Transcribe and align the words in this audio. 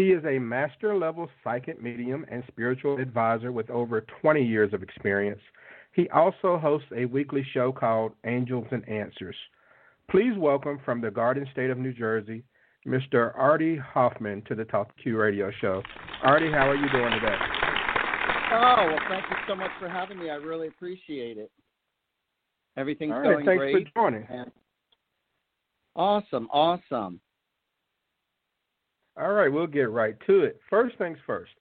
He 0.00 0.12
is 0.12 0.24
a 0.24 0.38
master 0.38 0.96
level 0.96 1.28
psychic 1.44 1.82
medium 1.82 2.24
and 2.30 2.42
spiritual 2.48 2.96
advisor 2.96 3.52
with 3.52 3.68
over 3.68 4.00
20 4.22 4.42
years 4.42 4.72
of 4.72 4.82
experience. 4.82 5.42
He 5.92 6.08
also 6.08 6.56
hosts 6.56 6.88
a 6.96 7.04
weekly 7.04 7.46
show 7.52 7.70
called 7.70 8.12
Angels 8.24 8.66
and 8.70 8.88
Answers. 8.88 9.36
Please 10.10 10.32
welcome 10.38 10.80
from 10.86 11.02
the 11.02 11.10
Garden 11.10 11.46
State 11.52 11.68
of 11.68 11.76
New 11.76 11.92
Jersey, 11.92 12.42
Mr. 12.86 13.36
Artie 13.36 13.76
Hoffman 13.76 14.40
to 14.48 14.54
the 14.54 14.64
Talk 14.64 14.90
Q 15.02 15.18
radio 15.18 15.50
show. 15.60 15.82
Artie, 16.22 16.50
how 16.50 16.70
are 16.70 16.76
you 16.76 16.90
doing 16.92 17.10
today? 17.10 17.36
Oh, 18.52 18.86
well, 18.86 19.00
thank 19.10 19.24
you 19.28 19.36
so 19.46 19.54
much 19.54 19.70
for 19.78 19.90
having 19.90 20.18
me. 20.18 20.30
I 20.30 20.36
really 20.36 20.68
appreciate 20.68 21.36
it. 21.36 21.50
Everything's 22.78 23.12
right, 23.12 23.22
going 23.22 23.44
thanks 23.44 23.58
great. 23.58 23.74
Thanks 23.74 23.90
for 23.92 24.10
joining. 24.10 24.26
And 24.30 24.50
awesome, 25.94 26.48
awesome. 26.50 27.20
All 29.18 29.32
right, 29.32 29.52
we'll 29.52 29.66
get 29.66 29.90
right 29.90 30.14
to 30.26 30.44
it. 30.44 30.60
First 30.68 30.96
things 30.98 31.18
first. 31.26 31.52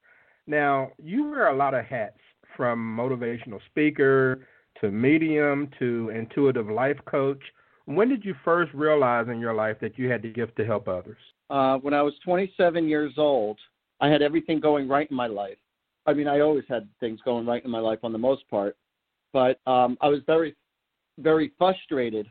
Now, 0.47 0.92
you 0.97 1.30
wear 1.30 1.50
a 1.50 1.55
lot 1.55 1.73
of 1.73 1.86
hats 1.86 2.19
from 2.55 2.80
motivational 2.97 3.59
speaker 3.69 4.47
to 4.81 4.92
medium 4.92 5.70
to 5.80 6.09
intuitive 6.09 6.70
life 6.70 6.97
coach. 7.05 7.42
When 7.86 8.09
did 8.09 8.23
you 8.23 8.36
first 8.45 8.73
realize 8.73 9.27
in 9.30 9.39
your 9.39 9.53
life 9.53 9.77
that 9.81 9.97
you 9.97 10.09
had 10.09 10.22
the 10.22 10.30
gift 10.30 10.55
to 10.58 10.66
help 10.66 10.88
others? 10.88 11.17
Uh, 11.50 11.77
when 11.77 11.94
I 11.94 12.02
was 12.02 12.14
27 12.23 12.88
years 12.88 13.14
old, 13.17 13.58
I 14.00 14.09
had 14.09 14.22
everything 14.22 14.59
going 14.59 14.88
right 14.88 15.09
in 15.09 15.17
my 15.17 15.27
life. 15.27 15.58
I 16.05 16.14
mean, 16.14 16.27
I 16.27 16.39
always 16.39 16.64
had 16.70 16.88
things 17.00 17.20
going 17.25 17.45
right 17.45 17.64
in 17.64 17.72
my 17.72 17.80
life 17.80 18.00
on 18.03 18.11
the 18.11 18.17
most 18.17 18.47
part, 18.50 18.77
but 19.33 19.59
um, 19.67 19.97
I 20.02 20.08
was 20.08 20.22
very, 20.25 20.55
very 21.17 21.52
frustrated. 21.58 22.27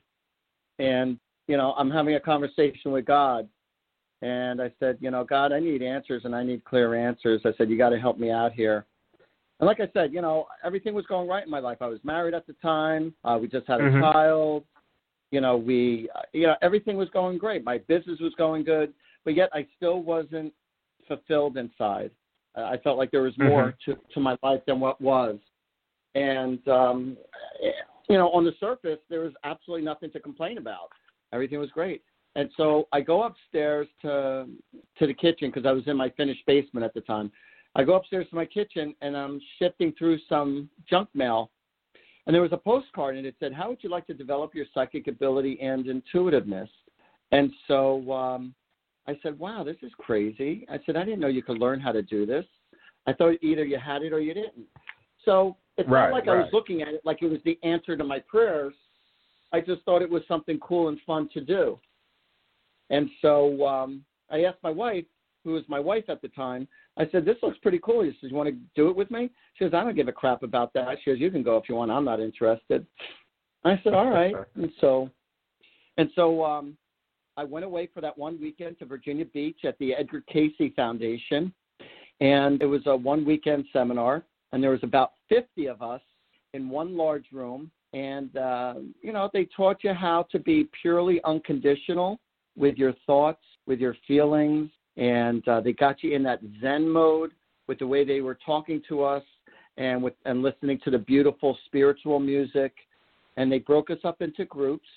And, 0.78 1.19
you 1.46 1.56
know, 1.56 1.74
I'm 1.77 1.91
having 1.91 2.14
a 2.14 2.20
conversation 2.20 2.92
with 2.92 3.05
God 3.05 3.48
and 4.22 4.61
I 4.61 4.72
said, 4.80 4.98
you 5.00 5.11
know, 5.11 5.24
God, 5.24 5.52
I 5.52 5.61
need 5.61 5.83
answers 5.83 6.22
and 6.24 6.34
I 6.34 6.42
need 6.42 6.64
clear 6.64 6.94
answers. 6.94 7.41
I 7.44 7.50
said, 7.56 7.70
you 7.70 7.78
got 7.78 7.91
to 7.91 7.98
help 7.98 8.18
me 8.18 8.30
out 8.30 8.52
here. 8.52 8.84
And 9.61 9.67
like 9.67 9.80
I 9.80 9.89
said, 9.92 10.12
you 10.12 10.20
know, 10.23 10.46
everything 10.64 10.95
was 10.95 11.06
going 11.06 11.29
right 11.29 11.45
in 11.45 11.51
my 11.51 11.58
life. 11.61 11.79
I 11.80 11.86
was 11.86 11.98
married 12.05 12.34
at 12.34 12.46
the 12.46 12.55
time. 12.55 13.14
Uh, 13.24 13.39
we 13.40 13.48
just 13.48 13.67
had 13.67 13.80
a 13.80 13.84
mm-hmm. 13.84 14.01
child. 14.01 14.64
You 15.30 15.40
know, 15.40 15.56
we, 15.56 16.08
uh, 16.14 16.23
you 16.33 16.46
know, 16.46 16.55
everything 16.62 16.96
was 16.96 17.08
going 17.11 17.39
great. 17.39 17.64
My 17.64 17.79
business 17.79 18.18
was 18.20 18.33
going 18.39 18.64
good, 18.64 18.92
but 19.24 19.34
yet 19.34 19.51
I 19.52 19.67
still 19.77 20.02
wasn't 20.02 20.52
fulfilled 21.06 21.56
inside. 21.56 22.11
I 22.56 22.77
felt 22.79 22.98
like 22.98 23.11
there 23.11 23.23
was 23.23 23.36
more 23.39 23.73
mm-hmm. 23.73 23.92
to 23.92 24.14
to 24.14 24.20
my 24.20 24.36
life 24.42 24.61
than 24.67 24.80
what 24.80 25.00
was. 25.00 25.39
And 26.14 26.67
um, 26.67 27.17
you 28.08 28.17
know, 28.17 28.30
on 28.30 28.45
the 28.45 28.52
surface, 28.58 28.98
there 29.08 29.20
was 29.20 29.33
absolutely 29.45 29.85
nothing 29.85 30.11
to 30.12 30.20
complain 30.20 30.58
about. 30.58 30.89
Everything 31.33 31.58
was 31.58 31.70
great. 31.70 32.02
And 32.38 32.48
so 32.56 32.86
I 32.92 33.00
go 33.00 33.24
upstairs 33.24 33.88
to 34.02 34.46
to 34.96 35.06
the 35.08 35.12
kitchen 35.12 35.50
because 35.50 35.66
I 35.66 35.72
was 35.72 35.82
in 35.88 35.96
my 35.96 36.08
finished 36.10 36.46
basement 36.46 36.84
at 36.84 36.94
the 36.94 37.00
time. 37.00 37.32
I 37.74 37.82
go 37.82 37.94
upstairs 37.94 38.28
to 38.30 38.36
my 38.36 38.44
kitchen 38.44 38.94
and 39.02 39.16
I'm 39.16 39.40
shifting 39.58 39.92
through 39.98 40.18
some 40.28 40.70
junk 40.88 41.08
mail, 41.14 41.50
and 42.26 42.34
there 42.34 42.40
was 42.40 42.52
a 42.52 42.56
postcard 42.56 43.16
and 43.16 43.26
it 43.26 43.34
said, 43.40 43.52
"How 43.52 43.68
would 43.68 43.82
you 43.82 43.90
like 43.90 44.06
to 44.06 44.14
develop 44.14 44.54
your 44.54 44.66
psychic 44.72 45.08
ability 45.08 45.58
and 45.60 45.88
intuitiveness?" 45.88 46.70
And 47.32 47.50
so 47.66 48.12
um, 48.12 48.55
I 49.08 49.18
said, 49.20 49.36
"Wow, 49.36 49.64
this 49.64 49.78
is 49.82 49.90
crazy." 49.98 50.64
I 50.70 50.78
said, 50.86 50.94
"I 50.94 51.05
didn't 51.05 51.18
know 51.18 51.26
you 51.26 51.42
could 51.42 51.58
learn 51.58 51.80
how 51.80 51.90
to 51.90 52.02
do 52.02 52.24
this. 52.24 52.44
I 53.08 53.14
thought 53.14 53.34
either 53.42 53.64
you 53.64 53.78
had 53.78 54.02
it 54.02 54.12
or 54.12 54.20
you 54.20 54.32
didn't." 54.32 54.68
So 55.24 55.56
it's 55.76 55.88
right, 55.88 56.10
not 56.10 56.12
like 56.12 56.26
right. 56.28 56.36
I 56.36 56.42
was 56.42 56.50
looking 56.52 56.82
at 56.82 56.94
it 56.94 57.00
like 57.05 57.20
it 57.20 57.28
was 57.28 57.40
the 57.44 57.58
answer 57.64 57.96
to 57.96 58.05
my 58.05 58.20
prayers. 58.20 58.74
I 59.52 59.60
just 59.60 59.82
thought 59.82 60.02
it 60.02 60.10
was 60.10 60.22
something 60.28 60.60
cool 60.60 60.86
and 60.86 61.00
fun 61.05 61.28
to 61.34 61.40
do. 61.40 61.80
And 62.90 63.08
so 63.20 63.66
um, 63.66 64.04
I 64.30 64.42
asked 64.42 64.62
my 64.62 64.70
wife, 64.70 65.04
who 65.44 65.52
was 65.52 65.64
my 65.68 65.80
wife 65.80 66.04
at 66.08 66.20
the 66.20 66.28
time, 66.28 66.66
I 66.96 67.08
said, 67.10 67.24
This 67.24 67.36
looks 67.42 67.58
pretty 67.58 67.80
cool. 67.82 68.04
She 68.04 68.16
says, 68.20 68.30
You 68.30 68.36
want 68.36 68.48
to 68.48 68.56
do 68.74 68.88
it 68.88 68.96
with 68.96 69.10
me? 69.10 69.30
She 69.54 69.64
says, 69.64 69.72
I 69.74 69.84
don't 69.84 69.94
give 69.94 70.08
a 70.08 70.12
crap 70.12 70.42
about 70.42 70.72
that. 70.74 70.98
She 71.04 71.10
says, 71.10 71.20
You 71.20 71.30
can 71.30 71.42
go 71.42 71.56
if 71.56 71.68
you 71.68 71.74
want. 71.74 71.90
I'm 71.90 72.04
not 72.04 72.20
interested. 72.20 72.86
I 73.64 73.80
said, 73.82 73.94
All 73.94 74.10
right. 74.10 74.34
and 74.54 74.70
so 74.80 75.10
and 75.96 76.10
so 76.14 76.44
um 76.44 76.76
I 77.36 77.44
went 77.44 77.64
away 77.64 77.88
for 77.92 78.00
that 78.00 78.18
one 78.18 78.40
weekend 78.40 78.78
to 78.80 78.84
Virginia 78.84 79.24
Beach 79.24 79.60
at 79.64 79.78
the 79.78 79.94
Edgar 79.94 80.24
Cayce 80.28 80.72
Foundation. 80.74 81.52
And 82.20 82.60
it 82.60 82.66
was 82.66 82.82
a 82.86 82.96
one 82.96 83.24
weekend 83.24 83.64
seminar 83.72 84.24
and 84.52 84.62
there 84.62 84.70
was 84.70 84.82
about 84.82 85.12
50 85.28 85.66
of 85.66 85.82
us 85.82 86.00
in 86.55 86.68
one 86.68 86.96
large 86.96 87.26
room 87.32 87.70
and 87.92 88.36
uh, 88.36 88.74
you 89.02 89.12
know 89.12 89.30
they 89.32 89.46
taught 89.56 89.82
you 89.82 89.92
how 89.92 90.26
to 90.30 90.38
be 90.38 90.68
purely 90.82 91.20
unconditional 91.24 92.18
with 92.58 92.77
your 92.77 92.92
thoughts, 93.07 93.42
with 93.67 93.79
your 93.79 93.96
feelings, 94.07 94.70
and 94.96 95.46
uh, 95.48 95.61
they 95.61 95.73
got 95.73 96.02
you 96.02 96.14
in 96.14 96.23
that 96.24 96.41
Zen 96.61 96.89
mode 96.89 97.30
with 97.69 97.79
the 97.79 97.86
way 97.86 98.05
they 98.05 98.20
were 98.20 98.39
talking 98.45 98.83
to 98.89 99.05
us 99.05 99.23
and 99.77 100.02
with 100.02 100.14
and 100.24 100.42
listening 100.42 100.80
to 100.85 100.91
the 100.91 100.98
beautiful 100.98 101.57
spiritual 101.67 102.18
music. 102.18 102.73
And 103.36 103.51
they 103.52 103.61
broke 103.61 103.91
us 103.91 103.98
up 104.02 104.20
into 104.20 104.45
groups. 104.45 104.89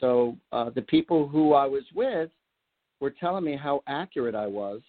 So 0.00 0.36
uh, 0.50 0.70
the 0.70 0.82
people 0.82 1.28
who 1.28 1.54
I 1.54 1.66
was 1.66 1.84
with 1.94 2.30
were 3.00 3.12
telling 3.12 3.44
me 3.44 3.56
how 3.56 3.82
accurate 3.86 4.34
I 4.34 4.46
was, 4.46 4.80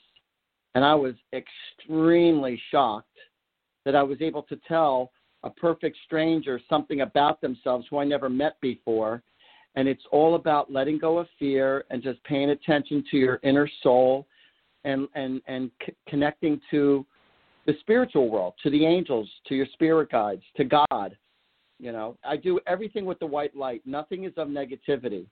and 0.74 0.84
I 0.84 0.96
was 0.96 1.14
extremely 1.34 2.60
shocked 2.72 3.08
that 3.86 3.96
I 3.96 4.04
was 4.04 4.22
able 4.22 4.42
to 4.44 4.60
tell 4.68 5.12
a 5.44 5.50
perfect 5.50 5.98
stranger 6.06 6.60
something 6.68 7.02
about 7.02 7.40
themselves 7.42 7.86
who 7.90 8.00
I 8.00 8.04
never 8.04 8.30
met 8.30 8.60
before 8.60 9.22
and 9.78 9.88
it's 9.88 10.04
all 10.12 10.34
about 10.34 10.72
letting 10.72 10.98
go 10.98 11.20
of 11.20 11.28
fear 11.38 11.86
and 11.92 12.02
just 12.02 12.22
paying 12.24 12.50
attention 12.50 13.04
to 13.12 13.18
your 13.18 13.40
inner 13.44 13.70
soul 13.84 14.28
and 14.84 15.08
and 15.14 15.40
and 15.48 15.72
c- 15.86 15.94
connecting 16.10 16.60
to 16.72 17.06
the 17.68 17.74
spiritual 17.80 18.30
world 18.30 18.54
to 18.64 18.70
the 18.72 18.86
angels 18.86 19.30
to 19.48 19.56
your 19.56 19.68
spirit 19.74 20.12
guides 20.12 20.42
to 20.58 20.66
god. 20.66 21.16
You 21.80 21.92
know 21.92 22.18
i 22.26 22.36
do 22.36 22.60
everything 22.68 23.06
with 23.06 23.20
the 23.20 23.28
white 23.28 23.56
light. 23.56 23.82
Nothing 23.86 24.26
is 24.26 24.34
of 24.36 24.50
negativity. 24.50 25.28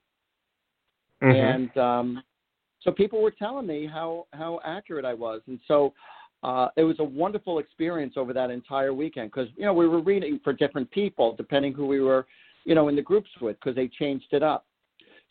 Mm-hmm. 1.22 1.30
and 1.30 1.76
um 1.76 2.22
so 2.82 2.92
people 2.92 3.20
were 3.20 3.32
telling 3.32 3.66
me 3.66 3.84
how 3.84 4.26
how 4.32 4.60
accurate 4.64 5.04
i 5.04 5.12
was. 5.12 5.42
And 5.48 5.58
so 5.66 5.92
uh, 6.42 6.68
it 6.76 6.84
was 6.84 6.96
a 7.00 7.04
wonderful 7.04 7.58
experience 7.58 8.14
over 8.16 8.32
that 8.32 8.50
entire 8.50 8.94
weekend 8.94 9.32
because 9.32 9.48
you 9.56 9.64
know 9.64 9.72
we 9.72 9.88
were 9.88 10.02
reading 10.02 10.38
for 10.44 10.52
different 10.52 10.88
people 10.92 11.34
depending 11.34 11.72
who 11.72 11.86
we 11.86 11.98
were 12.00 12.26
you 12.66 12.74
know, 12.74 12.88
in 12.88 12.96
the 12.96 13.02
groups 13.02 13.30
with 13.40 13.56
because 13.58 13.74
they 13.74 13.88
changed 13.88 14.26
it 14.32 14.42
up. 14.42 14.66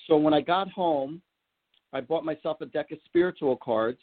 So 0.08 0.18
when 0.18 0.34
I 0.34 0.42
got 0.42 0.72
home, 0.72 1.22
I 1.94 2.02
bought 2.02 2.26
myself 2.26 2.62
a 2.62 2.66
deck 2.66 2.92
of 2.92 2.98
spiritual 3.06 3.58
cards, 3.58 4.00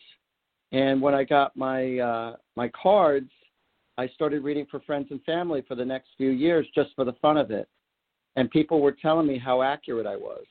and 0.70 1.02
when 1.02 1.14
I 1.14 1.24
got 1.24 1.56
my 1.56 1.98
uh, 1.98 2.36
my 2.54 2.70
cards, 2.80 3.30
I 3.98 4.06
started 4.08 4.44
reading 4.44 4.66
for 4.70 4.80
friends 4.80 5.08
and 5.10 5.22
family 5.24 5.64
for 5.66 5.74
the 5.74 5.84
next 5.84 6.10
few 6.16 6.30
years 6.30 6.66
just 6.74 6.90
for 6.94 7.04
the 7.04 7.14
fun 7.14 7.36
of 7.36 7.50
it. 7.50 7.68
And 8.36 8.50
people 8.50 8.80
were 8.80 8.92
telling 8.92 9.26
me 9.26 9.38
how 9.38 9.62
accurate 9.62 10.06
I 10.06 10.16
was. 10.16 10.44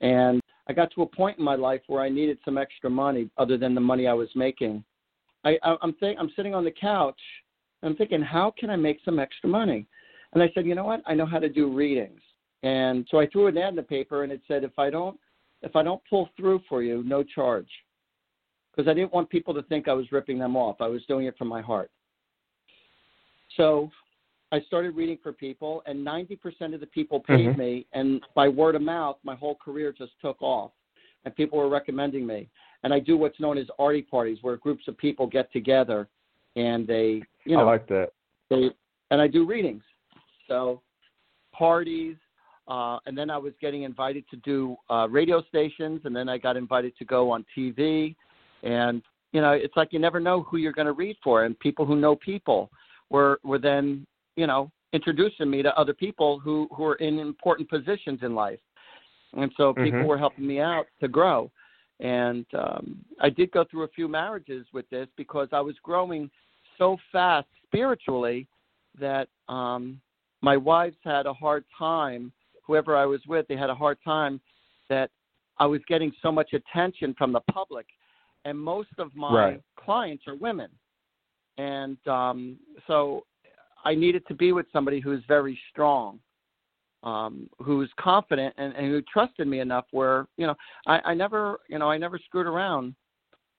And 0.00 0.40
I 0.68 0.72
got 0.72 0.90
to 0.94 1.02
a 1.02 1.06
point 1.06 1.38
in 1.38 1.44
my 1.44 1.54
life 1.54 1.82
where 1.86 2.02
I 2.02 2.08
needed 2.08 2.38
some 2.44 2.56
extra 2.56 2.88
money 2.88 3.30
other 3.36 3.58
than 3.58 3.74
the 3.74 3.80
money 3.80 4.06
I 4.06 4.14
was 4.14 4.28
making. 4.34 4.84
I, 5.44 5.58
I, 5.62 5.76
I'm 5.82 5.94
think 5.94 6.18
I'm 6.18 6.32
sitting 6.36 6.54
on 6.54 6.64
the 6.64 6.70
couch. 6.70 7.20
I'm 7.82 7.96
thinking, 7.96 8.22
how 8.22 8.52
can 8.58 8.70
I 8.70 8.76
make 8.76 8.98
some 9.04 9.18
extra 9.18 9.48
money? 9.48 9.86
And 10.32 10.42
I 10.42 10.50
said, 10.54 10.66
you 10.66 10.74
know 10.74 10.84
what? 10.84 11.02
I 11.06 11.14
know 11.14 11.26
how 11.26 11.38
to 11.38 11.48
do 11.48 11.72
readings. 11.72 12.20
And 12.62 13.06
so 13.10 13.18
I 13.18 13.26
threw 13.26 13.46
an 13.46 13.56
ad 13.56 13.70
in 13.70 13.76
the 13.76 13.82
paper 13.82 14.24
and 14.24 14.32
it 14.32 14.42
said, 14.48 14.64
if 14.64 14.78
I 14.78 14.90
don't 14.90 15.18
if 15.62 15.74
I 15.74 15.82
don't 15.82 16.00
pull 16.08 16.28
through 16.36 16.60
for 16.68 16.82
you, 16.82 17.02
no 17.04 17.22
charge. 17.24 17.68
because 18.78 18.88
I 18.88 18.94
didn't 18.94 19.12
want 19.12 19.28
people 19.28 19.52
to 19.54 19.62
think 19.64 19.88
I 19.88 19.92
was 19.92 20.12
ripping 20.12 20.38
them 20.38 20.56
off. 20.56 20.76
I 20.80 20.86
was 20.86 21.04
doing 21.06 21.26
it 21.26 21.36
from 21.36 21.48
my 21.48 21.60
heart. 21.60 21.90
So 23.56 23.90
I 24.52 24.60
started 24.60 24.94
reading 24.94 25.18
for 25.20 25.32
people, 25.32 25.82
and 25.86 26.06
90% 26.06 26.74
of 26.74 26.80
the 26.80 26.86
people 26.86 27.18
paid 27.18 27.48
mm-hmm. 27.48 27.58
me. 27.58 27.86
And 27.92 28.22
by 28.36 28.46
word 28.46 28.76
of 28.76 28.82
mouth, 28.82 29.16
my 29.24 29.34
whole 29.34 29.56
career 29.56 29.92
just 29.96 30.12
took 30.22 30.40
off, 30.40 30.70
and 31.24 31.34
people 31.34 31.58
were 31.58 31.68
recommending 31.68 32.24
me. 32.24 32.48
And 32.84 32.94
I 32.94 33.00
do 33.00 33.16
what's 33.16 33.40
known 33.40 33.58
as 33.58 33.66
Artie 33.80 34.02
parties, 34.02 34.38
where 34.42 34.56
groups 34.56 34.86
of 34.86 34.96
people 34.96 35.26
get 35.26 35.52
together 35.52 36.08
and 36.54 36.86
they, 36.86 37.22
you 37.44 37.56
know, 37.56 37.60
I 37.60 37.72
like 37.72 37.88
that. 37.88 38.10
They 38.50 38.70
and 39.10 39.20
I 39.20 39.26
do 39.26 39.44
readings. 39.44 39.82
So 40.48 40.82
parties, 41.52 42.16
uh, 42.68 42.98
and 43.06 43.16
then 43.16 43.30
I 43.30 43.38
was 43.38 43.52
getting 43.60 43.82
invited 43.84 44.24
to 44.30 44.36
do 44.36 44.76
uh, 44.90 45.08
radio 45.08 45.42
stations, 45.48 46.02
and 46.04 46.14
then 46.14 46.28
I 46.28 46.38
got 46.38 46.56
invited 46.56 46.96
to 46.98 47.04
go 47.04 47.30
on 47.30 47.44
TV, 47.56 48.14
and 48.62 49.02
you 49.32 49.40
know, 49.40 49.52
it's 49.52 49.76
like 49.76 49.92
you 49.92 49.98
never 49.98 50.20
know 50.20 50.42
who 50.42 50.56
you're 50.56 50.72
going 50.72 50.86
to 50.86 50.92
read 50.92 51.16
for, 51.22 51.44
and 51.44 51.58
people 51.58 51.84
who 51.84 51.96
know 51.96 52.16
people 52.16 52.70
were 53.10 53.40
were 53.44 53.58
then 53.58 54.06
you 54.36 54.46
know 54.46 54.70
introducing 54.92 55.50
me 55.50 55.62
to 55.62 55.74
other 55.78 55.94
people 55.94 56.38
who 56.38 56.68
who 56.74 56.84
are 56.84 56.96
in 56.96 57.18
important 57.18 57.68
positions 57.68 58.20
in 58.22 58.34
life, 58.34 58.60
and 59.34 59.50
so 59.56 59.72
people 59.72 60.00
mm-hmm. 60.00 60.08
were 60.08 60.18
helping 60.18 60.46
me 60.46 60.60
out 60.60 60.86
to 61.00 61.08
grow, 61.08 61.50
and 62.00 62.46
um, 62.54 63.04
I 63.20 63.30
did 63.30 63.50
go 63.50 63.64
through 63.70 63.84
a 63.84 63.88
few 63.88 64.08
marriages 64.08 64.66
with 64.72 64.88
this 64.90 65.08
because 65.16 65.48
I 65.52 65.60
was 65.60 65.74
growing 65.82 66.30
so 66.76 66.96
fast 67.12 67.48
spiritually 67.66 68.46
that 69.00 69.28
um, 69.48 70.00
my 70.40 70.56
wives 70.56 70.96
had 71.04 71.26
a 71.26 71.32
hard 71.32 71.64
time. 71.76 72.32
Whoever 72.66 72.96
I 72.96 73.06
was 73.06 73.20
with, 73.26 73.46
they 73.48 73.56
had 73.56 73.70
a 73.70 73.74
hard 73.74 73.98
time 74.04 74.40
that 74.88 75.10
I 75.58 75.66
was 75.66 75.80
getting 75.88 76.12
so 76.22 76.30
much 76.30 76.52
attention 76.52 77.14
from 77.16 77.32
the 77.32 77.40
public, 77.50 77.86
and 78.44 78.58
most 78.58 78.90
of 78.98 79.14
my 79.16 79.34
right. 79.34 79.62
clients 79.76 80.24
are 80.26 80.36
women, 80.36 80.70
and 81.56 81.98
um, 82.06 82.58
so 82.86 83.24
I 83.84 83.94
needed 83.94 84.26
to 84.28 84.34
be 84.34 84.52
with 84.52 84.66
somebody 84.72 85.00
who's 85.00 85.22
very 85.26 85.58
strong, 85.70 86.20
um, 87.02 87.48
who's 87.58 87.90
confident, 87.98 88.54
and, 88.58 88.74
and 88.74 88.86
who 88.86 89.02
trusted 89.02 89.48
me 89.48 89.60
enough. 89.60 89.86
Where 89.90 90.26
you 90.36 90.46
know, 90.46 90.54
I, 90.86 91.00
I 91.06 91.14
never, 91.14 91.58
you 91.68 91.78
know, 91.78 91.90
I 91.90 91.98
never 91.98 92.18
screwed 92.18 92.46
around 92.46 92.94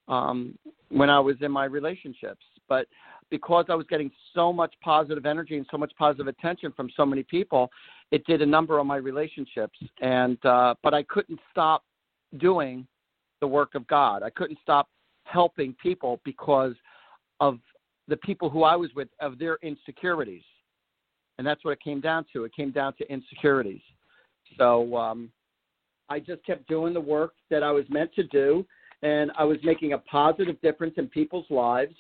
um, 0.08 0.58
when 0.90 1.10
I 1.10 1.20
was 1.20 1.36
in 1.42 1.52
my 1.52 1.66
relationships, 1.66 2.46
but 2.68 2.88
because 3.30 3.66
I 3.70 3.76
was 3.76 3.86
getting 3.90 4.12
so 4.34 4.52
much 4.52 4.74
positive 4.84 5.26
energy 5.26 5.58
and 5.58 5.66
so 5.70 5.78
much 5.78 5.92
positive 5.98 6.28
attention 6.28 6.72
from 6.76 6.90
so 6.96 7.06
many 7.06 7.24
people, 7.24 7.70
it 8.12 8.26
did 8.26 8.42
a 8.42 8.46
number 8.46 8.80
on 8.80 8.88
my 8.88 8.98
relationships. 8.98 9.78
And 10.02 10.44
uh, 10.46 10.76
but 10.84 10.94
I 10.94 11.04
couldn't 11.04 11.40
stop 11.52 11.84
doing 12.38 12.88
the 13.42 13.48
work 13.48 13.76
of 13.76 13.88
God. 13.88 14.24
I 14.24 14.30
couldn't 14.30 14.60
stop 14.62 14.88
helping 15.24 15.76
people 15.82 16.20
because 16.26 16.74
of 17.40 17.60
the 18.08 18.18
people 18.18 18.50
who 18.50 18.64
I 18.64 18.76
was 18.76 18.90
with 18.96 19.08
of 19.22 19.40
their 19.40 19.58
insecurities. 19.62 20.44
And 21.38 21.48
that's 21.48 21.64
what 21.64 21.72
it 21.72 21.80
came 21.82 22.02
down 22.02 22.26
to. 22.34 22.44
It 22.44 22.54
came 22.54 22.72
down 22.72 22.94
to 22.98 23.12
insecurities. 23.12 23.82
So 24.58 24.98
um, 24.98 25.32
I 26.10 26.20
just 26.20 26.44
kept 26.46 26.68
doing 26.68 26.94
the 26.94 27.00
work 27.00 27.34
that 27.50 27.64
I 27.64 27.72
was 27.72 27.86
meant 27.88 28.14
to 28.16 28.24
do, 28.24 28.66
and 29.04 29.32
I 29.38 29.44
was 29.46 29.58
making 29.64 29.94
a 29.94 30.00
positive 30.00 30.60
difference 30.62 30.96
in 30.98 31.08
people's 31.08 31.46
lives 31.50 31.96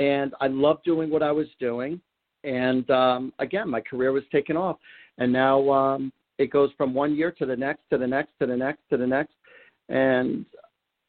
and 0.00 0.34
I 0.40 0.48
loved 0.48 0.82
doing 0.82 1.10
what 1.10 1.22
I 1.22 1.30
was 1.30 1.46
doing. 1.60 2.00
And 2.42 2.90
um, 2.90 3.32
again, 3.38 3.68
my 3.68 3.82
career 3.82 4.12
was 4.12 4.24
taking 4.32 4.56
off, 4.56 4.78
and 5.18 5.30
now 5.30 5.70
um, 5.70 6.12
it 6.38 6.50
goes 6.50 6.70
from 6.76 6.94
one 6.94 7.14
year 7.14 7.30
to 7.32 7.44
the 7.44 7.54
next, 7.54 7.82
to 7.90 7.98
the 7.98 8.06
next, 8.06 8.30
to 8.40 8.46
the 8.46 8.56
next, 8.56 8.80
to 8.88 8.96
the 8.96 9.06
next. 9.06 9.34
And 9.90 10.46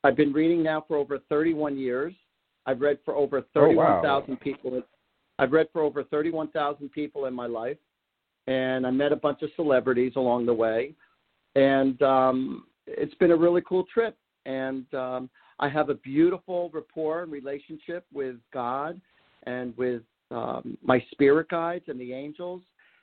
I've 0.04 0.18
been 0.18 0.34
reading 0.34 0.62
now 0.62 0.84
for 0.86 0.98
over 0.98 1.20
31 1.30 1.78
years. 1.78 2.14
I've 2.66 2.82
read 2.82 3.00
for 3.06 3.16
over 3.16 3.42
31,000 3.54 4.04
oh, 4.06 4.34
wow. 4.34 4.38
people. 4.42 4.82
I've 5.40 5.54
read 5.54 5.68
for 5.72 5.82
over 5.82 6.04
31,000 6.04 6.92
people 6.92 7.26
in 7.28 7.34
my 7.34 7.48
life, 7.48 7.78
and 8.48 8.86
I 8.86 8.92
met 8.92 9.14
a 9.14 9.16
bunch 9.16 9.42
of 9.42 9.50
celebrities 9.56 10.14
along 10.18 10.46
the 10.46 10.54
way, 10.54 10.94
and 11.56 12.00
um, 12.02 12.66
it's 12.88 13.16
been 13.16 13.32
a 13.32 13.38
really 13.38 13.62
cool 13.68 13.86
trip. 13.92 14.18
And 14.46 14.92
um, 14.94 15.30
I 15.62 15.70
have 15.70 15.90
a 15.90 15.96
beautiful 15.96 16.72
rapport 16.74 17.24
and 17.24 17.32
relationship 17.32 18.06
with 18.12 18.36
God 18.52 19.00
and 19.44 19.78
with 19.78 20.02
um, 20.32 20.78
my 20.84 21.04
spirit 21.12 21.50
guides 21.50 21.86
and 21.88 22.00
the 22.00 22.14
angels. 22.14 22.62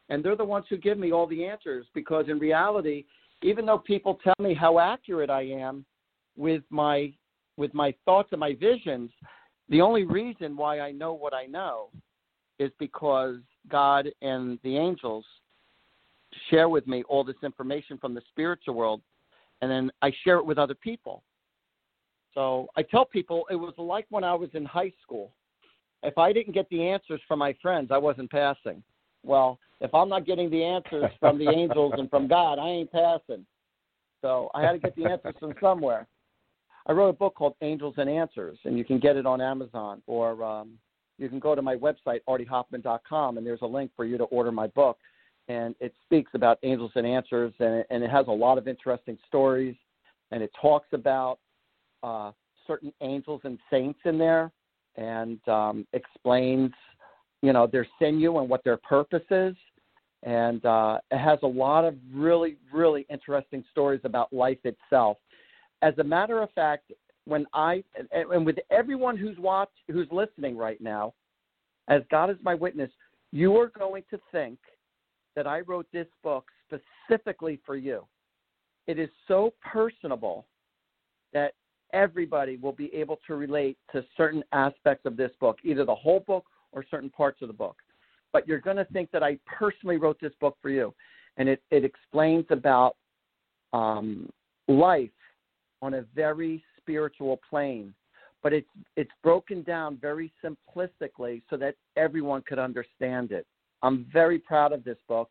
And 0.09 0.25
they're 0.25 0.37
the 0.37 0.45
ones 0.45 0.67
who 0.69 0.77
give 0.77 0.99
me 0.99 1.13
all 1.13 1.27
the 1.27 1.45
answers 1.45 1.87
because 1.95 2.27
in 2.29 2.39
reality, 2.39 3.05
even 3.43 3.65
though 3.65 3.79
people 3.79 4.19
tell 4.25 4.35
me 4.41 4.55
how 4.55 4.79
accurate 4.79 5.31
I 5.31 5.43
am 5.43 5.85
with 6.37 6.63
my 6.71 7.13
with 7.57 7.75
my 7.75 7.93
thoughts 8.05 8.29
and 8.31 8.39
my 8.39 8.55
visions, 8.55 9.11
the 9.69 9.81
only 9.81 10.05
reason 10.05 10.57
why 10.57 10.79
I 10.81 10.93
know 10.93 11.13
what 11.13 11.35
I 11.35 11.47
know 11.47 11.89
is 12.61 12.71
because 12.79 13.37
God 13.69 14.09
and 14.23 14.61
the 14.63 14.77
angels 14.77 15.25
share 16.51 16.69
with 16.69 16.87
me 16.87 17.03
all 17.09 17.25
this 17.25 17.37
information 17.43 17.99
from 17.99 18.15
the 18.15 18.23
spiritual 18.31 18.75
world 18.75 19.03
and 19.61 19.71
then 19.71 19.91
I 20.03 20.13
share 20.25 20.37
it 20.37 20.47
with 20.47 20.59
other 20.59 20.75
people. 20.75 21.23
So 22.35 22.69
I 22.77 22.83
tell 22.83 23.05
people 23.05 23.47
it 23.51 23.57
was 23.57 23.75
like 23.79 24.07
when 24.11 24.25
I 24.25 24.35
was 24.35 24.51
in 24.55 24.65
high 24.65 24.93
school. 25.03 25.33
If 26.03 26.17
I 26.17 26.33
didn't 26.33 26.55
get 26.55 26.69
the 26.71 26.89
answers 26.89 27.21
from 27.27 27.41
my 27.41 27.55
friends, 27.61 27.91
I 27.91 27.99
wasn't 27.99 28.31
passing. 28.31 28.83
Well, 29.25 29.59
if 29.81 29.93
I'm 29.95 30.09
not 30.09 30.27
getting 30.27 30.51
the 30.51 30.63
answers 30.63 31.11
from 31.19 31.39
the 31.39 31.49
angels 31.49 31.95
and 31.97 32.09
from 32.09 32.29
God, 32.29 32.59
I 32.59 32.69
ain't 32.69 32.93
passing. 32.93 33.45
So 34.23 34.51
I 34.55 34.63
had 34.63 34.73
to 34.73 34.79
get 34.79 34.95
the 34.97 35.07
answers 35.07 35.35
from 35.41 35.55
somewhere. 35.61 36.07
I 36.87 36.93
wrote 36.93 37.09
a 37.09 37.15
book 37.15 37.35
called 37.35 37.55
Angels 37.61 37.95
and 37.99 38.09
Answers, 38.09 38.59
and 38.65 38.79
you 38.79 38.85
can 38.85 38.99
get 38.99 39.17
it 39.17 39.27
on 39.27 39.41
Amazon 39.41 40.03
or 40.07 40.43
um, 40.43 40.79
you 41.19 41.29
can 41.29 41.39
go 41.39 41.55
to 41.55 41.63
my 41.63 41.77
website, 41.77 42.21
artiehoffman.com, 42.29 43.39
and 43.39 43.47
there's 43.47 43.63
a 43.63 43.67
link 43.67 43.91
for 43.97 44.05
you 44.05 44.17
to 44.17 44.25
order 44.25 44.53
my 44.53 44.69
book. 44.69 44.99
And 45.49 45.75
it 45.81 45.93
speaks 46.05 46.31
about 46.35 46.59
angels 46.63 46.93
and 46.95 47.07
answers, 47.07 47.53
and 47.59 47.81
it, 47.81 47.87
and 47.91 48.05
it 48.05 48.11
has 48.11 48.27
a 48.29 48.33
lot 48.33 48.59
of 48.59 48.69
interesting 48.69 49.19
stories, 49.27 49.75
and 50.31 50.43
it 50.43 50.51
talks 50.61 50.89
about 50.93 51.39
uh, 52.03 52.33
certain 52.67 52.93
angels 53.01 53.41
and 53.45 53.59
saints 53.71 54.01
in 54.05 54.19
there, 54.19 54.51
and 54.97 55.39
um, 55.49 55.87
explains, 55.93 56.73
you 57.43 57.53
know, 57.53 57.67
their 57.67 57.87
sinew 57.99 58.39
and 58.39 58.49
what 58.49 58.65
their 58.65 58.77
purpose 58.79 59.25
is. 59.31 59.55
And 60.25 60.65
uh, 60.67 60.99
it 61.11 61.19
has 61.19 61.39
a 61.43 61.47
lot 61.47 61.85
of 61.85 61.95
really, 62.13 62.57
really 62.73 63.07
interesting 63.09 63.65
stories 63.71 64.01
about 64.05 64.33
life 64.33 64.59
itself. 64.65 65.19
As 65.83 65.95
a 65.99 66.05
matter 66.05 66.43
of 66.43 66.51
fact, 66.53 66.91
when 67.25 67.47
I 67.53 67.85
and 68.11 68.45
with 68.45 68.57
everyone 68.71 69.17
who's 69.17 69.39
watched, 69.39 69.79
who's 69.89 70.09
listening 70.11 70.57
right 70.57 70.81
now, 70.81 71.15
as 71.89 72.03
God 72.11 72.31
is 72.31 72.37
my 72.43 72.55
witness, 72.55 72.91
you 73.33 73.57
are 73.57 73.69
going 73.79 74.03
to 74.11 74.19
think 74.33 74.59
that 75.37 75.47
I 75.47 75.61
wrote 75.61 75.87
this 75.93 76.09
book 76.25 76.47
specifically 76.67 77.61
for 77.65 77.77
you. 77.77 78.05
It 78.87 78.99
is 78.99 79.11
so 79.29 79.53
personable 79.63 80.47
that 81.33 81.53
everybody 81.93 82.57
will 82.57 82.73
be 82.73 82.93
able 82.95 83.19
to 83.27 83.35
relate 83.35 83.79
to 83.93 84.05
certain 84.17 84.43
aspects 84.53 85.07
of 85.07 85.17
this 85.17 85.31
book, 85.41 85.59
either 85.65 85.85
the 85.85 85.95
whole 85.95 86.21
book 86.21 86.45
or 86.73 86.85
certain 86.91 87.11
parts 87.11 87.43
of 87.43 87.49
the 87.49 87.55
book. 87.55 87.77
But 88.33 88.47
you're 88.47 88.61
going 88.61 88.77
to 88.77 88.85
think 88.87 89.11
that 89.13 89.23
I 89.23 89.39
personally 89.47 89.97
wrote 89.97 90.21
this 90.21 90.33
book 90.41 90.57
for 90.61 90.71
you. 90.71 90.95
And 91.37 91.49
it, 91.49 91.63
it 91.71 91.85
explains 91.85 92.45
about 92.51 92.97
um, 93.73 94.29
life 94.67 95.11
on 95.81 95.95
a 95.95 96.05
very 96.15 96.63
spiritual 96.79 97.41
plane. 97.49 97.95
But 98.43 98.53
it's, 98.53 98.69
it's 98.97 99.11
broken 99.23 99.63
down 99.63 99.99
very 100.01 100.33
simplistically 100.45 101.43
so 101.49 101.57
that 101.57 101.75
everyone 101.97 102.43
could 102.43 102.59
understand 102.59 103.33
it. 103.33 103.47
I'm 103.83 104.07
very 104.13 104.39
proud 104.39 104.73
of 104.73 104.85
this 104.85 104.99
book. 105.09 105.31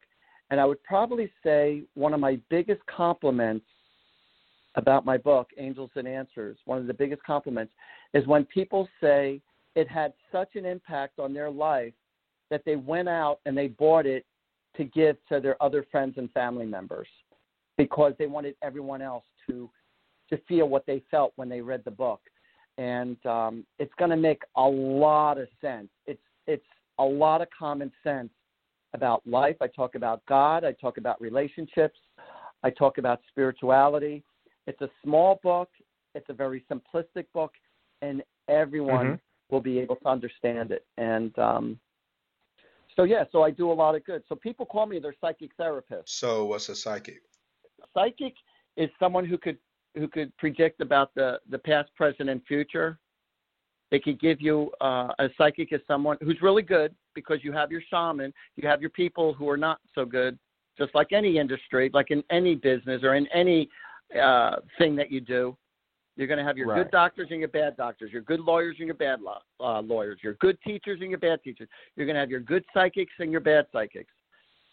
And 0.50 0.60
I 0.60 0.66
would 0.66 0.82
probably 0.84 1.32
say 1.44 1.84
one 1.94 2.14
of 2.14 2.20
my 2.20 2.40
biggest 2.50 2.82
compliments 2.86 3.66
about 4.78 5.06
my 5.06 5.18
book, 5.18 5.50
Angels 5.58 5.90
and 5.96 6.08
Answers, 6.08 6.58
one 6.66 6.78
of 6.78 6.88
the 6.88 6.94
biggest 6.94 7.24
compliments 7.24 7.74
is 8.14 8.26
when 8.28 8.46
people 8.46 8.88
say 9.02 9.42
it 9.76 9.90
had 9.90 10.14
such 10.32 10.56
an 10.56 10.66
impact 10.66 11.20
on 11.20 11.34
their 11.34 11.50
life 11.50 11.94
that 12.50 12.64
they 12.64 12.76
went 12.76 13.10
out 13.10 13.40
and 13.46 13.58
they 13.58 13.68
bought 13.68 14.06
it 14.06 14.26
to 14.78 14.86
give 14.86 15.18
to 15.30 15.40
their 15.40 15.62
other 15.62 15.86
friends 15.92 16.14
and 16.18 16.32
family 16.32 16.66
members 16.66 17.08
because 17.78 18.14
they 18.18 18.28
wanted 18.28 18.56
everyone 18.62 19.02
else 19.02 19.26
to 19.48 19.70
to 20.30 20.38
feel 20.48 20.68
what 20.68 20.86
they 20.86 21.02
felt 21.10 21.32
when 21.38 21.48
they 21.48 21.62
read 21.62 21.82
the 21.86 21.92
book. 21.92 22.20
And 22.78 23.16
um, 23.26 23.66
it's 23.80 23.94
going 23.98 24.12
to 24.12 24.18
make 24.18 24.42
a 24.58 24.68
lot 24.68 25.38
of 25.40 25.48
sense. 25.60 25.90
It's 26.06 26.22
it's 26.46 26.66
a 27.00 27.04
lot 27.04 27.42
of 27.42 27.48
common 27.58 27.92
sense 28.04 28.30
about 28.94 29.26
life. 29.26 29.56
I 29.60 29.68
talk 29.68 29.96
about 29.96 30.24
god. 30.28 30.64
I 30.64 30.74
talk 30.74 30.98
about 30.98 31.20
relationships. 31.20 31.98
I 32.64 32.70
talk 32.70 33.00
about 33.00 33.22
spirituality 33.30 34.24
it's 34.68 34.82
a 34.82 34.90
small 35.04 35.40
book. 35.44 35.70
It's 36.16 36.30
a 36.30 36.34
very 36.34 36.66
simplistic 36.72 37.26
book, 37.34 37.54
and 38.02 38.24
everyone 38.50 39.06
mm-hmm. 39.06 39.56
will 39.56 39.62
be 39.62 39.80
able 39.80 39.96
to 39.98 40.08
understand 40.08 40.72
it. 40.72 40.86
And 40.98 41.38
um, 41.40 41.80
so, 42.96 43.04
yeah, 43.04 43.24
so 43.32 43.44
I 43.44 43.52
do 43.52 43.72
a 43.72 43.74
lot 43.74 43.96
of 43.96 44.06
good. 44.06 44.24
So 44.30 44.36
people 44.36 44.66
call 44.66 44.86
me 44.86 45.00
their 45.00 45.16
psychic 45.22 45.52
therapist. 45.58 46.20
So, 46.20 46.46
what's 46.46 46.70
a 46.70 46.76
psychic? 46.76 47.22
Psychic 47.94 48.34
is 48.76 48.90
someone 49.00 49.26
who 49.26 49.38
could 49.38 49.58
who 49.96 50.08
could 50.08 50.36
predict 50.38 50.82
about 50.82 51.14
the 51.16 51.40
the 51.50 51.60
past, 51.60 51.90
present, 51.96 52.30
and 52.30 52.42
future 52.46 53.00
They 53.92 54.00
could 54.00 54.20
give 54.20 54.42
you 54.42 54.72
uh, 54.82 55.10
a 55.20 55.30
psychic 55.38 55.74
as 55.74 55.82
someone 55.88 56.18
who's 56.22 56.42
really 56.42 56.62
good 56.62 56.94
because 57.16 57.40
you 57.44 57.52
have 57.54 57.72
your 57.72 57.82
shaman, 57.90 58.34
you 58.56 58.68
have 58.68 58.82
your 58.82 58.92
people 58.92 59.34
who 59.34 59.50
are 59.50 59.58
not 59.58 59.80
so 59.96 60.06
good, 60.06 60.38
just 60.78 60.94
like 60.94 61.14
any 61.14 61.38
industry, 61.38 61.90
like 61.94 62.12
in 62.12 62.24
any 62.30 62.56
business 62.56 63.04
or 63.04 63.16
in 63.16 63.28
any 63.34 63.70
uh, 64.16 64.58
thing 64.78 64.96
that 64.96 65.12
you 65.12 65.22
do. 65.22 65.58
You're 66.16 66.28
going 66.28 66.40
to 66.40 66.44
have 66.44 66.58
your 66.58 66.68
Right. 66.68 66.84
good 66.84 66.92
doctors 66.92 67.28
and 67.30 67.40
your 67.40 67.50
bad 67.50 67.78
doctors, 67.78 68.12
your 68.12 68.24
good 68.24 68.40
lawyers 68.40 68.78
and 68.80 68.88
your 68.88 68.96
bad 68.96 69.22
law, 69.22 69.42
uh, 69.60 69.82
lawyers, 69.82 70.20
your 70.24 70.34
good 70.36 70.60
teachers 70.62 71.00
and 71.02 71.12
your 71.12 71.20
bad 71.20 71.44
teachers. 71.44 71.70
You're 71.96 72.08
going 72.08 72.16
to 72.16 72.20
have 72.20 72.32
your 72.32 72.40
good 72.40 72.66
psychics 72.74 73.14
and 73.20 73.32
your 73.32 73.42
bad 73.42 73.68
psychics. 73.72 74.12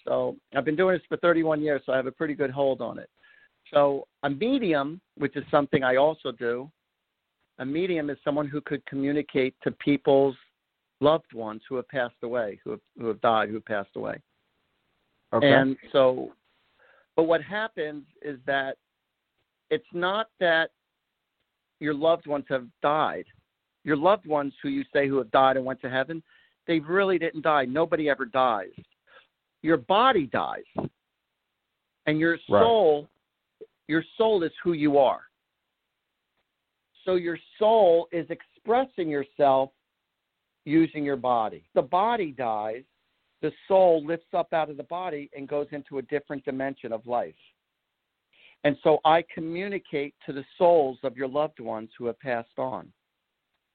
So 0.06 0.36
I've 0.56 0.64
been 0.64 0.76
doing 0.76 0.96
this 0.96 1.06
for 1.08 1.16
31 1.18 1.60
years, 1.60 1.82
so 1.84 1.92
I 1.92 1.96
have 1.96 2.06
a 2.06 2.12
pretty 2.12 2.34
good 2.34 2.50
hold 2.50 2.80
on 2.80 2.98
it. 2.98 3.10
So 3.72 4.06
a 4.22 4.30
medium, 4.30 5.00
which 5.16 5.36
is 5.36 5.44
something 5.50 5.82
I 5.82 5.96
also 5.96 6.32
do, 6.32 6.70
a 7.58 7.64
medium 7.64 8.10
is 8.10 8.18
someone 8.24 8.48
who 8.48 8.60
could 8.60 8.84
communicate 8.86 9.54
to 9.62 9.70
people's 9.70 10.36
loved 11.00 11.32
ones 11.34 11.62
who 11.68 11.76
have 11.76 11.88
passed 11.88 12.16
away, 12.22 12.58
who 12.64 12.70
have, 12.70 12.80
who 12.98 13.06
have 13.06 13.20
died, 13.20 13.48
who 13.48 13.54
have 13.54 13.64
passed 13.64 13.96
away. 13.96 14.16
Okay. 15.32 15.52
And 15.52 15.76
so, 15.92 16.32
but 17.16 17.24
what 17.24 17.42
happens 17.42 18.04
is 18.22 18.38
that 18.46 18.76
it's 19.74 19.84
not 19.92 20.28
that 20.38 20.70
your 21.80 21.94
loved 21.94 22.28
ones 22.28 22.44
have 22.48 22.66
died. 22.80 23.24
Your 23.82 23.96
loved 23.96 24.24
ones 24.24 24.54
who 24.62 24.68
you 24.68 24.84
say 24.92 25.08
who 25.08 25.18
have 25.18 25.30
died 25.32 25.56
and 25.56 25.66
went 25.66 25.80
to 25.82 25.90
heaven, 25.90 26.22
they 26.66 26.78
really 26.78 27.18
didn't 27.18 27.42
die. 27.42 27.64
Nobody 27.64 28.08
ever 28.08 28.24
dies. 28.24 28.70
Your 29.62 29.76
body 29.76 30.26
dies. 30.26 30.62
And 32.06 32.20
your 32.20 32.38
Right. 32.48 32.62
soul, 32.62 33.08
your 33.88 34.04
soul 34.16 34.44
is 34.44 34.52
who 34.62 34.74
you 34.74 34.96
are. 34.96 35.28
So 37.04 37.16
your 37.16 37.38
soul 37.58 38.08
is 38.12 38.30
expressing 38.30 39.10
yourself 39.10 39.72
using 40.64 41.04
your 41.04 41.16
body. 41.16 41.64
The 41.74 41.82
body 41.82 42.30
dies, 42.30 42.84
the 43.42 43.52
soul 43.66 44.04
lifts 44.04 44.32
up 44.32 44.52
out 44.54 44.70
of 44.70 44.76
the 44.76 44.84
body 44.84 45.28
and 45.36 45.48
goes 45.48 45.66
into 45.72 45.98
a 45.98 46.02
different 46.02 46.44
dimension 46.44 46.92
of 46.92 47.06
life. 47.06 47.34
And 48.64 48.76
so 48.82 48.98
I 49.04 49.22
communicate 49.32 50.14
to 50.26 50.32
the 50.32 50.44
souls 50.56 50.98
of 51.02 51.16
your 51.16 51.28
loved 51.28 51.60
ones 51.60 51.90
who 51.98 52.06
have 52.06 52.18
passed 52.18 52.58
on 52.58 52.90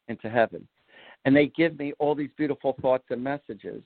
into 0.08 0.29
heaven. 0.29 0.67
And 1.25 1.36
they 1.36 1.48
give 1.48 1.77
me 1.77 1.93
all 2.00 2.15
these 2.15 2.31
beautiful 2.38 2.75
thoughts 2.81 3.05
and 3.12 3.24
messages 3.24 3.84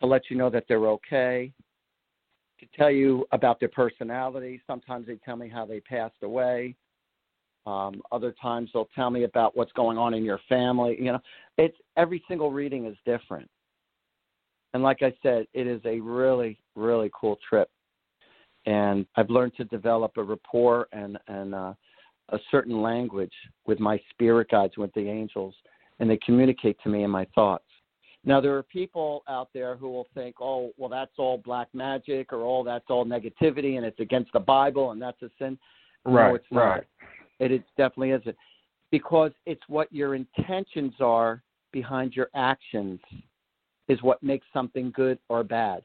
to 0.00 0.06
let 0.06 0.22
you 0.30 0.36
know 0.36 0.50
that 0.50 0.64
they're 0.66 0.88
okay, 0.88 1.52
to 2.58 2.66
tell 2.76 2.90
you 2.90 3.26
about 3.32 3.60
their 3.60 3.68
personality. 3.68 4.60
Sometimes 4.66 5.06
they 5.06 5.16
tell 5.16 5.36
me 5.36 5.48
how 5.48 5.66
they 5.66 5.80
passed 5.80 6.22
away. 6.22 6.74
Um, 7.66 8.02
other 8.12 8.34
times 8.40 8.70
they'll 8.72 8.88
tell 8.94 9.10
me 9.10 9.24
about 9.24 9.56
what's 9.56 9.72
going 9.72 9.98
on 9.98 10.14
in 10.14 10.24
your 10.24 10.40
family. 10.48 10.96
You 10.98 11.12
know, 11.12 11.20
it's 11.58 11.76
every 11.96 12.22
single 12.28 12.50
reading 12.50 12.86
is 12.86 12.96
different. 13.04 13.48
And 14.72 14.82
like 14.82 15.02
I 15.02 15.14
said, 15.22 15.46
it 15.54 15.66
is 15.66 15.80
a 15.84 16.00
really, 16.00 16.58
really 16.74 17.10
cool 17.18 17.38
trip. 17.48 17.70
And 18.66 19.06
I've 19.16 19.30
learned 19.30 19.54
to 19.56 19.64
develop 19.64 20.12
a 20.16 20.22
rapport 20.22 20.88
and 20.92 21.18
and 21.28 21.54
uh, 21.54 21.74
a 22.30 22.38
certain 22.50 22.80
language 22.80 23.32
with 23.66 23.80
my 23.80 24.00
spirit 24.10 24.48
guides, 24.50 24.76
with 24.76 24.92
the 24.94 25.08
angels, 25.08 25.54
and 26.00 26.08
they 26.08 26.18
communicate 26.18 26.78
to 26.82 26.88
me 26.88 27.04
in 27.04 27.10
my 27.10 27.26
thoughts. 27.34 27.64
Now 28.24 28.40
there 28.40 28.56
are 28.56 28.62
people 28.62 29.22
out 29.28 29.50
there 29.52 29.76
who 29.76 29.90
will 29.90 30.06
think, 30.14 30.36
"Oh, 30.40 30.72
well, 30.78 30.88
that's 30.88 31.12
all 31.18 31.38
black 31.38 31.68
magic, 31.74 32.32
or 32.32 32.42
oh, 32.42 32.64
that's 32.64 32.86
all 32.88 33.04
negativity, 33.04 33.76
and 33.76 33.84
it's 33.84 34.00
against 34.00 34.32
the 34.32 34.40
Bible, 34.40 34.92
and 34.92 35.00
that's 35.00 35.20
a 35.22 35.30
sin." 35.38 35.58
right. 36.04 36.28
no, 36.28 36.34
it's 36.34 36.46
not. 36.50 36.64
right. 36.64 36.84
It, 37.40 37.52
it 37.52 37.64
definitely 37.76 38.10
isn't. 38.10 38.36
Because 38.90 39.32
it's 39.44 39.62
what 39.68 39.92
your 39.92 40.14
intentions 40.14 40.94
are 41.00 41.42
behind 41.72 42.14
your 42.14 42.28
actions 42.34 43.00
is 43.88 44.02
what 44.02 44.22
makes 44.22 44.46
something 44.52 44.92
good 44.94 45.18
or 45.28 45.42
bad. 45.42 45.82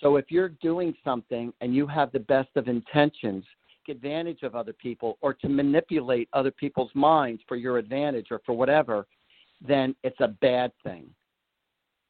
So 0.00 0.16
if 0.16 0.26
you're 0.30 0.50
doing 0.50 0.94
something 1.04 1.52
and 1.60 1.74
you 1.74 1.86
have 1.86 2.12
the 2.12 2.20
best 2.20 2.50
of 2.56 2.68
intentions, 2.68 3.44
take 3.86 3.96
advantage 3.96 4.42
of 4.42 4.54
other 4.54 4.72
people 4.72 5.18
or 5.20 5.34
to 5.34 5.48
manipulate 5.48 6.28
other 6.32 6.50
people's 6.50 6.90
minds 6.94 7.42
for 7.48 7.56
your 7.56 7.78
advantage 7.78 8.28
or 8.30 8.40
for 8.44 8.56
whatever, 8.56 9.06
then 9.66 9.94
it's 10.02 10.20
a 10.20 10.28
bad 10.28 10.72
thing. 10.82 11.08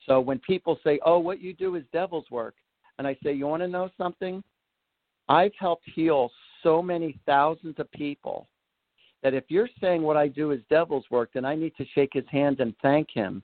So 0.04 0.20
when 0.20 0.38
people 0.40 0.78
say, 0.84 0.98
"Oh, 1.04 1.18
what 1.18 1.40
you 1.40 1.52
do 1.52 1.74
is 1.74 1.84
devil's 1.92 2.30
work," 2.30 2.54
and 2.98 3.06
I 3.06 3.14
say, 3.22 3.32
"You 3.32 3.46
want 3.46 3.62
to 3.62 3.68
know 3.68 3.90
something? 3.96 4.42
I've 5.28 5.54
helped 5.56 5.88
heal 5.90 6.30
so 6.62 6.80
many 6.80 7.18
thousands 7.26 7.78
of 7.78 7.90
people 7.90 8.48
that 9.22 9.34
if 9.34 9.44
you're 9.50 9.68
saying 9.80 10.02
what 10.02 10.16
I 10.16 10.28
do 10.28 10.52
is 10.52 10.60
devil's 10.70 11.08
work, 11.10 11.30
then 11.32 11.44
I 11.44 11.54
need 11.54 11.74
to 11.76 11.84
shake 11.86 12.12
his 12.12 12.26
hand 12.28 12.60
and 12.60 12.76
thank 12.78 13.10
him 13.10 13.42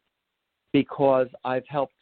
because 0.73 1.29
I've 1.45 1.67
helped 1.67 1.97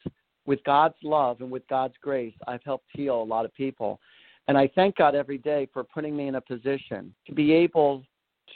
with 0.47 0.63
God's 0.65 0.97
love 1.03 1.41
and 1.41 1.51
with 1.51 1.67
God's 1.69 1.95
grace, 2.03 2.35
I've 2.47 2.63
helped 2.65 2.87
heal 2.93 3.23
a 3.23 3.25
lot 3.25 3.45
of 3.45 3.55
people. 3.55 4.01
And 4.49 4.57
I 4.59 4.69
thank 4.75 4.97
God 4.97 5.15
every 5.15 5.39
day 5.39 5.69
for 5.73 5.85
putting 5.85 6.17
me 6.17 6.29
in 6.29 6.37
a 6.37 6.41
position 6.41 7.15
to 7.27 7.35
be 7.35 7.53
able 7.53 8.03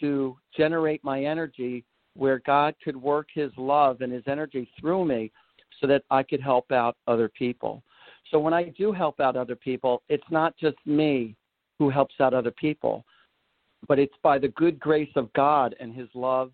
to 0.01 0.37
generate 0.57 1.03
my 1.05 1.25
energy 1.25 1.85
where 2.15 2.41
God 2.47 2.75
could 2.83 2.97
work 2.97 3.29
his 3.33 3.51
love 3.57 4.01
and 4.01 4.13
his 4.13 4.25
energy 4.27 4.69
through 4.81 5.05
me 5.05 5.31
so 5.81 5.87
that 5.87 6.03
I 6.11 6.23
could 6.23 6.41
help 6.41 6.73
out 6.73 6.97
other 7.07 7.29
people. 7.29 7.83
So 8.31 8.39
when 8.39 8.55
I 8.55 8.65
do 8.77 8.93
help 8.93 9.21
out 9.21 9.37
other 9.37 9.57
people, 9.57 10.03
it's 10.09 10.25
not 10.31 10.57
just 10.57 10.77
me 10.87 11.37
who 11.79 11.91
helps 11.91 12.15
out 12.21 12.35
other 12.35 12.53
people, 12.53 13.05
but 13.87 13.99
it's 13.99 14.15
by 14.23 14.39
the 14.39 14.49
good 14.49 14.79
grace 14.79 15.11
of 15.17 15.33
God 15.35 15.75
and 15.79 15.95
his 15.95 16.09
love 16.15 16.53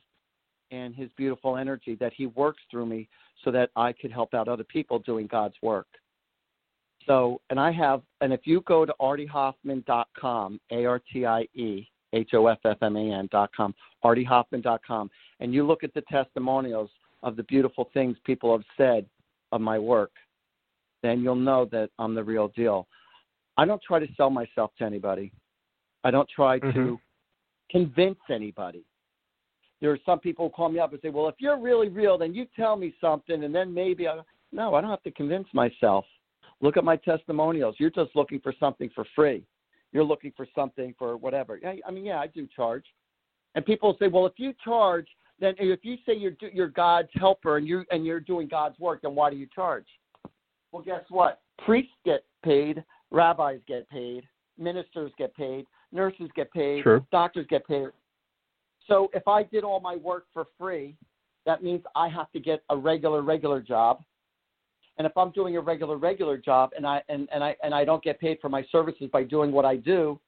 and 0.70 0.94
his 0.94 1.10
beautiful 1.16 1.56
energy 1.56 1.94
that 1.96 2.12
he 2.14 2.26
works 2.26 2.60
through 2.70 2.86
me 2.86 3.08
so 3.44 3.50
that 3.50 3.70
I 3.76 3.92
could 3.92 4.12
help 4.12 4.34
out 4.34 4.48
other 4.48 4.64
people 4.64 4.98
doing 4.98 5.26
God's 5.26 5.54
work. 5.62 5.86
So, 7.06 7.40
and 7.50 7.58
I 7.58 7.72
have, 7.72 8.02
and 8.20 8.32
if 8.32 8.40
you 8.44 8.60
go 8.62 8.84
to 8.84 8.94
artiehoffman.com, 9.00 10.60
A 10.70 10.84
R 10.84 11.00
T 11.12 11.26
I 11.26 11.42
E 11.54 11.88
H 12.12 12.30
O 12.34 12.46
F 12.46 12.58
F 12.64 12.76
M 12.82 12.96
A 12.96 13.12
N.com, 13.12 13.74
artiehoffman.com, 14.04 15.10
and 15.40 15.54
you 15.54 15.66
look 15.66 15.82
at 15.82 15.94
the 15.94 16.02
testimonials 16.02 16.90
of 17.22 17.36
the 17.36 17.42
beautiful 17.44 17.88
things 17.94 18.16
people 18.24 18.52
have 18.52 18.64
said 18.76 19.06
of 19.52 19.60
my 19.60 19.78
work, 19.78 20.12
then 21.02 21.20
you'll 21.20 21.34
know 21.34 21.64
that 21.66 21.90
I'm 21.98 22.14
the 22.14 22.24
real 22.24 22.48
deal. 22.48 22.86
I 23.56 23.64
don't 23.64 23.82
try 23.82 23.98
to 23.98 24.08
sell 24.16 24.30
myself 24.30 24.70
to 24.78 24.84
anybody. 24.84 25.32
I 26.04 26.10
don't 26.10 26.28
try 26.28 26.58
to 26.58 26.66
Mhm. 26.66 27.00
convince 27.70 28.20
anybody. 28.28 28.84
There 29.80 29.90
are 29.90 29.98
some 30.04 30.18
people 30.18 30.46
who 30.46 30.50
call 30.50 30.68
me 30.68 30.78
up 30.78 30.92
and 30.92 31.00
say, 31.00 31.08
"Well, 31.08 31.28
if 31.28 31.36
you're 31.38 31.58
really 31.58 31.88
real, 31.88 32.18
then 32.18 32.34
you 32.34 32.46
tell 32.56 32.76
me 32.76 32.94
something, 33.00 33.44
and 33.44 33.54
then 33.54 33.72
maybe." 33.72 34.06
I... 34.08 34.20
No, 34.52 34.74
I 34.74 34.80
don't 34.80 34.90
have 34.90 35.02
to 35.04 35.10
convince 35.10 35.46
myself. 35.54 36.04
Look 36.60 36.76
at 36.76 36.84
my 36.84 36.96
testimonials. 36.96 37.76
You're 37.78 37.90
just 37.90 38.14
looking 38.14 38.40
for 38.40 38.52
something 38.60 38.90
for 38.94 39.04
free. 39.14 39.44
You're 39.92 40.04
looking 40.04 40.32
for 40.36 40.46
something 40.54 40.94
for 40.98 41.16
whatever. 41.16 41.58
Yeah, 41.62 41.74
I 41.86 41.90
mean, 41.90 42.04
yeah, 42.04 42.18
I 42.18 42.26
do 42.26 42.46
charge. 42.54 42.84
And 43.54 43.64
people 43.64 43.96
say, 43.98 44.08
"Well, 44.08 44.26
if 44.26 44.34
you 44.36 44.52
charge, 44.62 45.08
then 45.38 45.54
if 45.58 45.84
you 45.84 45.96
say 46.06 46.14
you're 46.14 46.36
you're 46.52 46.68
God's 46.68 47.08
helper 47.14 47.56
and 47.56 47.66
you 47.66 47.84
and 47.90 48.04
you're 48.04 48.20
doing 48.20 48.48
God's 48.48 48.78
work, 48.78 49.02
then 49.02 49.14
why 49.14 49.30
do 49.30 49.36
you 49.36 49.46
charge?" 49.54 49.86
Well, 50.72 50.82
guess 50.82 51.04
what? 51.08 51.40
Priests 51.64 51.90
get 52.04 52.24
paid, 52.44 52.84
rabbis 53.10 53.60
get 53.66 53.88
paid, 53.88 54.24
ministers 54.56 55.10
get 55.18 55.34
paid, 55.34 55.66
nurses 55.90 56.30
get 56.36 56.52
paid, 56.52 56.82
True. 56.82 57.04
doctors 57.10 57.46
get 57.48 57.66
paid. 57.66 57.88
So 58.90 59.08
if 59.14 59.26
I 59.28 59.44
did 59.44 59.62
all 59.62 59.80
my 59.80 59.96
work 59.96 60.26
for 60.32 60.46
free, 60.58 60.96
that 61.46 61.62
means 61.62 61.82
I 61.94 62.08
have 62.08 62.30
to 62.32 62.40
get 62.40 62.62
a 62.70 62.76
regular 62.76 63.22
regular 63.22 63.60
job. 63.60 64.02
And 64.98 65.06
if 65.06 65.16
I'm 65.16 65.30
doing 65.30 65.56
a 65.56 65.60
regular 65.60 65.96
regular 65.96 66.36
job 66.36 66.70
and 66.76 66.86
I 66.86 67.02
and, 67.08 67.28
and 67.32 67.42
I 67.42 67.56
and 67.62 67.72
I 67.74 67.84
don't 67.84 68.02
get 68.02 68.20
paid 68.20 68.38
for 68.40 68.48
my 68.48 68.64
services 68.72 69.08
by 69.12 69.22
doing 69.22 69.52
what 69.52 69.64
I 69.64 69.76
do, 69.76 70.20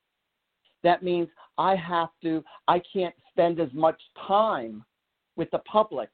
that 0.84 1.02
means 1.02 1.28
I 1.58 1.74
have 1.74 2.10
to 2.22 2.42
I 2.68 2.80
can't 2.92 3.14
spend 3.30 3.58
as 3.60 3.68
much 3.72 4.00
time 4.26 4.84
with 5.36 5.50
the 5.50 5.58
public 5.60 6.10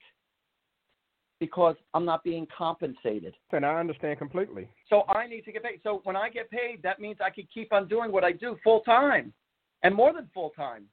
because 1.41 1.77
I'm 1.95 2.05
not 2.05 2.25
being 2.25 2.47
compensated. 2.57 3.35
And 3.53 3.65
I 3.65 3.79
understand 3.79 4.19
completely. 4.19 4.69
So 4.89 5.05
I 5.09 5.27
need 5.27 5.45
to 5.45 5.53
get 5.53 5.63
paid. 5.63 5.81
So 5.85 6.01
when 6.05 6.17
I 6.17 6.31
get 6.31 6.51
paid, 6.51 6.83
that 6.83 6.99
means 6.99 7.19
I 7.25 7.31
could 7.31 7.47
keep 7.53 7.73
on 7.73 7.87
doing 7.89 8.11
what 8.11 8.25
I 8.25 8.33
do 8.33 8.57
full 8.65 8.81
time 8.81 9.33
and 9.83 9.95
more 9.95 10.13
than 10.13 10.29
full 10.35 10.51
time. 10.51 10.87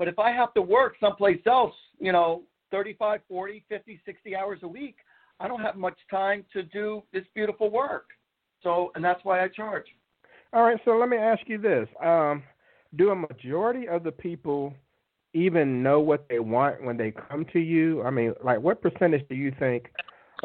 But 0.00 0.08
if 0.08 0.18
I 0.18 0.32
have 0.32 0.54
to 0.54 0.62
work 0.62 0.94
someplace 0.98 1.42
else, 1.46 1.74
you 1.98 2.10
know, 2.10 2.44
35, 2.70 3.20
40, 3.28 3.64
50, 3.68 4.00
60 4.06 4.34
hours 4.34 4.58
a 4.62 4.68
week, 4.68 4.96
I 5.38 5.46
don't 5.46 5.60
have 5.60 5.76
much 5.76 5.98
time 6.10 6.42
to 6.54 6.62
do 6.62 7.02
this 7.12 7.24
beautiful 7.34 7.70
work. 7.70 8.06
So, 8.62 8.92
and 8.94 9.04
that's 9.04 9.22
why 9.24 9.44
I 9.44 9.48
charge. 9.48 9.84
All 10.54 10.62
right, 10.62 10.78
so 10.86 10.92
let 10.92 11.10
me 11.10 11.18
ask 11.18 11.42
you 11.46 11.58
this: 11.58 11.86
um, 12.02 12.42
Do 12.96 13.10
a 13.10 13.14
majority 13.14 13.88
of 13.88 14.02
the 14.02 14.10
people 14.10 14.72
even 15.34 15.82
know 15.82 16.00
what 16.00 16.26
they 16.30 16.38
want 16.38 16.82
when 16.82 16.96
they 16.96 17.12
come 17.28 17.44
to 17.52 17.60
you? 17.60 18.02
I 18.02 18.10
mean, 18.10 18.32
like, 18.42 18.58
what 18.58 18.80
percentage 18.80 19.28
do 19.28 19.34
you 19.34 19.52
think 19.58 19.90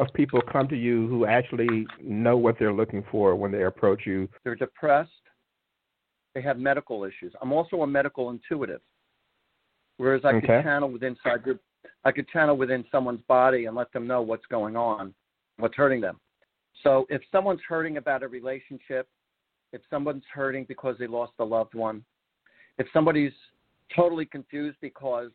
of 0.00 0.08
people 0.12 0.42
come 0.52 0.68
to 0.68 0.76
you 0.76 1.08
who 1.08 1.24
actually 1.24 1.86
know 2.02 2.36
what 2.36 2.58
they're 2.58 2.74
looking 2.74 3.02
for 3.10 3.34
when 3.34 3.52
they 3.52 3.64
approach 3.64 4.02
you? 4.04 4.28
They're 4.44 4.54
depressed. 4.54 5.10
They 6.34 6.42
have 6.42 6.58
medical 6.58 7.04
issues. 7.04 7.32
I'm 7.40 7.52
also 7.54 7.80
a 7.80 7.86
medical 7.86 8.28
intuitive. 8.28 8.82
Whereas 9.98 10.24
I 10.24 10.34
Okay. 10.34 10.46
can 10.46 10.62
channel 10.62 10.90
with 10.90 11.02
inside 11.02 11.46
your 11.46 11.58
I 12.04 12.12
could 12.12 12.28
channel 12.28 12.56
within 12.56 12.84
someone's 12.90 13.22
body 13.22 13.66
and 13.66 13.74
let 13.74 13.92
them 13.92 14.06
know 14.06 14.22
what's 14.22 14.46
going 14.46 14.76
on, 14.76 15.12
what's 15.56 15.74
hurting 15.74 16.00
them. 16.00 16.20
So 16.82 17.06
if 17.10 17.20
someone's 17.32 17.62
hurting 17.68 17.96
about 17.96 18.22
a 18.22 18.28
relationship, 18.28 19.08
if 19.72 19.82
someone's 19.90 20.22
hurting 20.32 20.66
because 20.68 20.96
they 20.98 21.08
lost 21.08 21.32
a 21.40 21.44
loved 21.44 21.74
one, 21.74 22.04
if 22.78 22.86
somebody's 22.92 23.32
totally 23.94 24.24
confused 24.24 24.76
because 24.80 25.30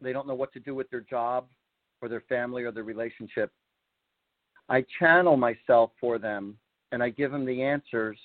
they 0.00 0.12
don't 0.12 0.26
know 0.26 0.34
what 0.34 0.52
to 0.52 0.60
do 0.60 0.74
with 0.74 0.90
their 0.90 1.00
job 1.00 1.46
or 2.02 2.08
their 2.08 2.22
family 2.28 2.64
or 2.64 2.72
their 2.72 2.84
relationship, 2.84 3.50
I 4.68 4.84
channel 4.98 5.36
myself 5.36 5.92
for 6.00 6.18
them 6.18 6.58
and 6.92 7.02
I 7.02 7.08
give 7.10 7.30
them 7.30 7.46
the 7.46 7.62
answers 7.62 8.18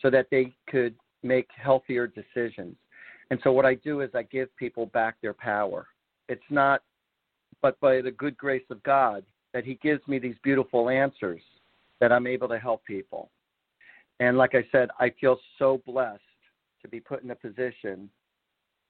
so 0.00 0.10
that 0.10 0.26
they 0.30 0.52
could 0.68 0.94
make 1.22 1.48
healthier 1.56 2.06
decisions. 2.06 2.76
And 3.32 3.40
so 3.42 3.50
what 3.50 3.64
I 3.64 3.76
do 3.76 4.02
is 4.02 4.10
I 4.14 4.24
give 4.24 4.54
people 4.58 4.84
back 4.92 5.16
their 5.22 5.32
power. 5.32 5.86
It's 6.28 6.42
not 6.50 6.82
but 7.62 7.80
by 7.80 8.02
the 8.02 8.10
good 8.10 8.36
grace 8.36 8.66
of 8.68 8.82
God 8.82 9.24
that 9.54 9.64
he 9.64 9.76
gives 9.82 10.06
me 10.06 10.18
these 10.18 10.34
beautiful 10.42 10.90
answers 10.90 11.40
that 11.98 12.12
I'm 12.12 12.26
able 12.26 12.46
to 12.48 12.58
help 12.58 12.84
people. 12.84 13.30
And 14.20 14.36
like 14.36 14.54
I 14.54 14.66
said, 14.70 14.90
I 15.00 15.14
feel 15.18 15.38
so 15.58 15.80
blessed 15.86 16.20
to 16.82 16.88
be 16.88 17.00
put 17.00 17.22
in 17.22 17.30
a 17.30 17.34
position 17.34 18.10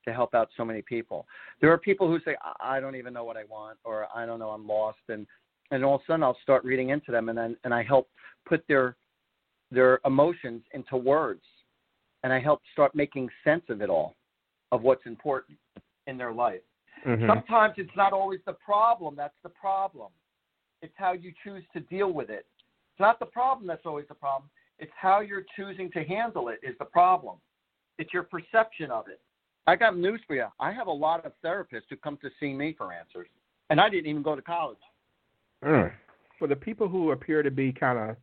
to 0.07 0.13
help 0.13 0.35
out 0.35 0.49
so 0.57 0.65
many 0.65 0.83
people. 0.83 1.25
There 1.61 1.71
are 1.71 1.79
people 1.79 2.09
who 2.09 2.19
say, 2.25 2.35
I 2.61 2.81
don't 2.81 2.97
even 2.97 3.13
know 3.13 3.23
what 3.23 3.37
I 3.37 3.45
want, 3.45 3.79
or 3.85 4.09
I 4.13 4.27
don't 4.27 4.41
know, 4.41 4.51
I'm 4.51 4.67
lost. 4.67 4.99
And, 5.09 5.25
and 5.71 5.85
all 5.85 5.95
of 5.95 6.01
a 6.01 6.05
sudden 6.09 6.25
I'll 6.25 6.39
start 6.43 6.65
reading 6.65 6.89
into 6.89 7.13
them 7.13 7.29
and 7.29 7.39
then, 7.39 7.57
and 7.63 7.73
I 7.73 7.85
help 7.85 8.09
put 8.45 8.65
their, 8.67 8.97
their 9.71 10.01
emotions 10.05 10.63
into 10.73 10.97
words. 10.97 11.45
And 12.25 12.33
I 12.33 12.41
help 12.41 12.61
start 12.73 12.93
making 12.97 13.29
sense 13.45 13.63
of 13.69 13.83
it 13.83 13.89
all, 13.89 14.17
of 14.73 14.83
what's 14.83 15.07
important 15.07 15.57
in 16.09 16.19
their 16.19 16.33
life. 16.33 16.61
Mm-hmm. 17.07 17.26
Sometimes 17.29 17.75
it's 17.76 17.97
not 17.97 18.12
always 18.12 18.41
the 18.47 18.55
problem 18.55 19.14
that's 19.17 19.35
the 19.43 19.49
problem. 19.49 20.09
It's 20.81 20.95
how 20.97 21.12
you 21.12 21.33
choose 21.45 21.62
to 21.75 21.81
deal 21.81 22.12
with 22.12 22.31
it. 22.31 22.47
It's 22.93 23.00
not 23.00 23.21
the 23.21 23.26
problem 23.26 23.67
that's 23.69 23.87
always 23.87 24.07
the 24.09 24.14
problem. 24.14 24.50
It's 24.79 24.93
how 25.00 25.21
you're 25.21 25.45
choosing 25.55 25.91
to 25.93 26.02
handle 26.02 26.49
it 26.49 26.59
is 26.62 26.75
the 26.79 26.85
problem. 26.85 27.37
It's 27.99 28.12
your 28.12 28.25
perception 28.25 28.91
of 28.91 29.07
it. 29.09 29.21
I 29.67 29.76
got 29.76 29.97
news 29.97 30.21
for 30.26 30.35
you. 30.35 30.47
I 30.59 30.73
have 30.73 30.88
a 30.88 30.93
lot 30.93 31.25
of 31.25 31.33
therapists 31.45 31.83
who 31.88 31.97
come 31.97 32.19
to 32.23 32.31
see 32.41 32.52
me 32.52 32.75
for 32.76 32.93
answers, 32.93 33.29
and 33.71 33.81
I 33.81 33.88
didn't 33.88 34.11
even 34.11 34.23
go 34.23 34.35
to 34.35 34.43
college. 34.43 34.79
Mm. 35.64 35.93
For 36.38 36.49
the 36.49 36.57
people 36.57 36.88
who 36.88 37.12
appear 37.12 37.45
to 37.45 37.50
be 37.50 37.73
kind 37.73 37.99
of 37.99 38.17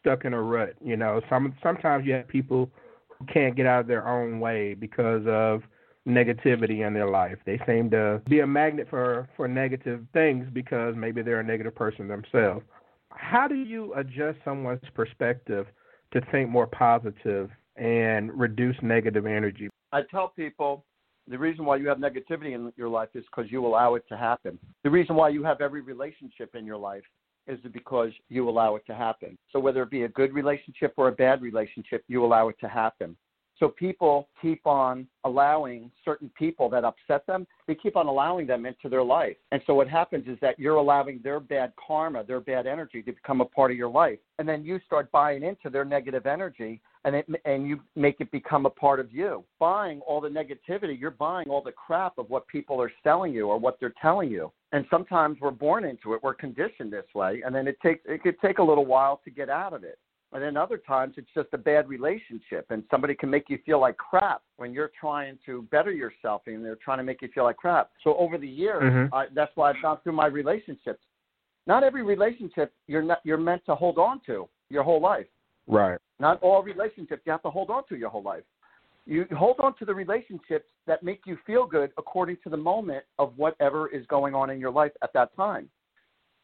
stuck 0.00 0.24
in 0.24 0.32
a 0.32 0.42
rut, 0.42 0.74
you 0.84 0.96
know, 0.96 1.20
some 1.30 1.54
sometimes 1.62 2.06
you 2.06 2.14
have 2.14 2.26
people 2.26 2.70
who 3.08 3.24
can't 3.26 3.54
get 3.54 3.66
out 3.66 3.82
of 3.82 3.86
their 3.86 4.08
own 4.08 4.40
way 4.40 4.74
because 4.74 5.22
of 5.28 5.62
negativity 6.10 6.86
in 6.86 6.94
their 6.94 7.08
life. 7.08 7.38
They 7.46 7.60
seem 7.66 7.90
to 7.90 8.20
be 8.28 8.40
a 8.40 8.46
magnet 8.46 8.86
for 8.90 9.28
for 9.36 9.48
negative 9.48 10.04
things 10.12 10.46
because 10.52 10.94
maybe 10.96 11.22
they're 11.22 11.40
a 11.40 11.44
negative 11.44 11.74
person 11.74 12.08
themselves. 12.08 12.64
How 13.10 13.48
do 13.48 13.56
you 13.56 13.94
adjust 13.94 14.38
someone's 14.44 14.80
perspective 14.94 15.66
to 16.12 16.20
think 16.32 16.48
more 16.48 16.66
positive 16.66 17.50
and 17.76 18.32
reduce 18.38 18.76
negative 18.82 19.26
energy? 19.26 19.68
I 19.92 20.02
tell 20.10 20.28
people 20.28 20.84
the 21.28 21.38
reason 21.38 21.64
why 21.64 21.76
you 21.76 21.88
have 21.88 21.98
negativity 21.98 22.54
in 22.54 22.72
your 22.76 22.88
life 22.88 23.08
is 23.14 23.24
because 23.34 23.50
you 23.50 23.64
allow 23.66 23.94
it 23.94 24.04
to 24.08 24.16
happen. 24.16 24.58
The 24.84 24.90
reason 24.90 25.16
why 25.16 25.28
you 25.28 25.44
have 25.44 25.60
every 25.60 25.80
relationship 25.80 26.54
in 26.54 26.64
your 26.66 26.76
life 26.76 27.04
is 27.46 27.58
because 27.72 28.10
you 28.28 28.48
allow 28.48 28.76
it 28.76 28.84
to 28.86 28.94
happen. 28.94 29.36
So 29.52 29.58
whether 29.58 29.82
it 29.82 29.90
be 29.90 30.02
a 30.02 30.08
good 30.08 30.32
relationship 30.32 30.94
or 30.96 31.08
a 31.08 31.12
bad 31.12 31.42
relationship, 31.42 32.04
you 32.08 32.24
allow 32.24 32.48
it 32.48 32.56
to 32.60 32.68
happen. 32.68 33.16
So 33.60 33.68
people 33.68 34.28
keep 34.40 34.66
on 34.66 35.06
allowing 35.24 35.90
certain 36.02 36.30
people 36.36 36.70
that 36.70 36.82
upset 36.82 37.26
them, 37.26 37.46
they 37.68 37.74
keep 37.74 37.94
on 37.94 38.06
allowing 38.06 38.46
them 38.46 38.64
into 38.64 38.88
their 38.88 39.04
life. 39.04 39.36
And 39.52 39.60
so 39.66 39.74
what 39.74 39.86
happens 39.86 40.26
is 40.26 40.38
that 40.40 40.58
you're 40.58 40.76
allowing 40.76 41.20
their 41.22 41.38
bad 41.40 41.74
karma, 41.86 42.24
their 42.24 42.40
bad 42.40 42.66
energy 42.66 43.02
to 43.02 43.12
become 43.12 43.42
a 43.42 43.44
part 43.44 43.70
of 43.70 43.76
your 43.76 43.90
life. 43.90 44.18
And 44.38 44.48
then 44.48 44.64
you 44.64 44.80
start 44.86 45.12
buying 45.12 45.42
into 45.42 45.68
their 45.68 45.84
negative 45.84 46.26
energy 46.26 46.80
and 47.04 47.14
it 47.14 47.26
and 47.44 47.66
you 47.66 47.80
make 47.96 48.16
it 48.20 48.30
become 48.30 48.66
a 48.66 48.70
part 48.70 48.98
of 49.00 49.12
you. 49.12 49.44
Buying 49.58 50.00
all 50.06 50.20
the 50.20 50.28
negativity, 50.28 50.98
you're 50.98 51.10
buying 51.10 51.48
all 51.48 51.62
the 51.62 51.72
crap 51.72 52.18
of 52.18 52.28
what 52.28 52.46
people 52.48 52.80
are 52.80 52.92
selling 53.02 53.32
you 53.32 53.48
or 53.48 53.58
what 53.58 53.78
they're 53.78 53.94
telling 54.00 54.30
you. 54.30 54.52
And 54.72 54.84
sometimes 54.90 55.38
we're 55.40 55.50
born 55.50 55.84
into 55.84 56.14
it, 56.14 56.22
we're 56.22 56.34
conditioned 56.34 56.92
this 56.92 57.06
way, 57.14 57.42
and 57.44 57.54
then 57.54 57.66
it 57.66 57.78
takes 57.82 58.00
it 58.06 58.22
could 58.22 58.40
take 58.40 58.58
a 58.58 58.62
little 58.62 58.86
while 58.86 59.20
to 59.24 59.30
get 59.30 59.48
out 59.48 59.72
of 59.72 59.84
it. 59.84 59.98
And 60.32 60.42
then 60.42 60.56
other 60.56 60.78
times 60.78 61.14
it's 61.16 61.30
just 61.34 61.48
a 61.52 61.58
bad 61.58 61.88
relationship, 61.88 62.66
and 62.70 62.84
somebody 62.88 63.14
can 63.14 63.28
make 63.28 63.44
you 63.48 63.58
feel 63.66 63.80
like 63.80 63.96
crap 63.96 64.42
when 64.58 64.72
you're 64.72 64.92
trying 64.98 65.38
to 65.44 65.62
better 65.72 65.90
yourself, 65.90 66.42
and 66.46 66.64
they're 66.64 66.76
trying 66.76 66.98
to 66.98 67.04
make 67.04 67.20
you 67.20 67.28
feel 67.34 67.44
like 67.44 67.56
crap. 67.56 67.90
So 68.04 68.16
over 68.16 68.38
the 68.38 68.46
years, 68.46 68.82
mm-hmm. 68.82 69.14
I, 69.14 69.26
that's 69.34 69.50
why 69.56 69.70
I've 69.70 69.82
gone 69.82 69.98
through 70.04 70.12
my 70.12 70.26
relationships. 70.26 71.00
Not 71.66 71.82
every 71.82 72.02
relationship 72.02 72.72
you're 72.86 73.02
not 73.02 73.18
you're 73.24 73.38
meant 73.38 73.62
to 73.66 73.74
hold 73.74 73.98
on 73.98 74.20
to 74.26 74.48
your 74.70 74.84
whole 74.84 75.00
life. 75.00 75.26
Right. 75.66 75.98
Not 76.20 76.40
all 76.42 76.62
relationships 76.62 77.22
you 77.26 77.32
have 77.32 77.42
to 77.42 77.50
hold 77.50 77.70
on 77.70 77.82
to 77.88 77.96
your 77.96 78.08
whole 78.08 78.22
life. 78.22 78.44
You 79.06 79.26
hold 79.36 79.56
on 79.58 79.76
to 79.78 79.84
the 79.84 79.94
relationships 79.94 80.66
that 80.86 81.02
make 81.02 81.22
you 81.26 81.38
feel 81.44 81.66
good 81.66 81.90
according 81.98 82.36
to 82.44 82.50
the 82.50 82.56
moment 82.56 83.04
of 83.18 83.32
whatever 83.36 83.88
is 83.88 84.06
going 84.06 84.34
on 84.34 84.50
in 84.50 84.60
your 84.60 84.70
life 84.70 84.92
at 85.02 85.12
that 85.14 85.34
time. 85.34 85.68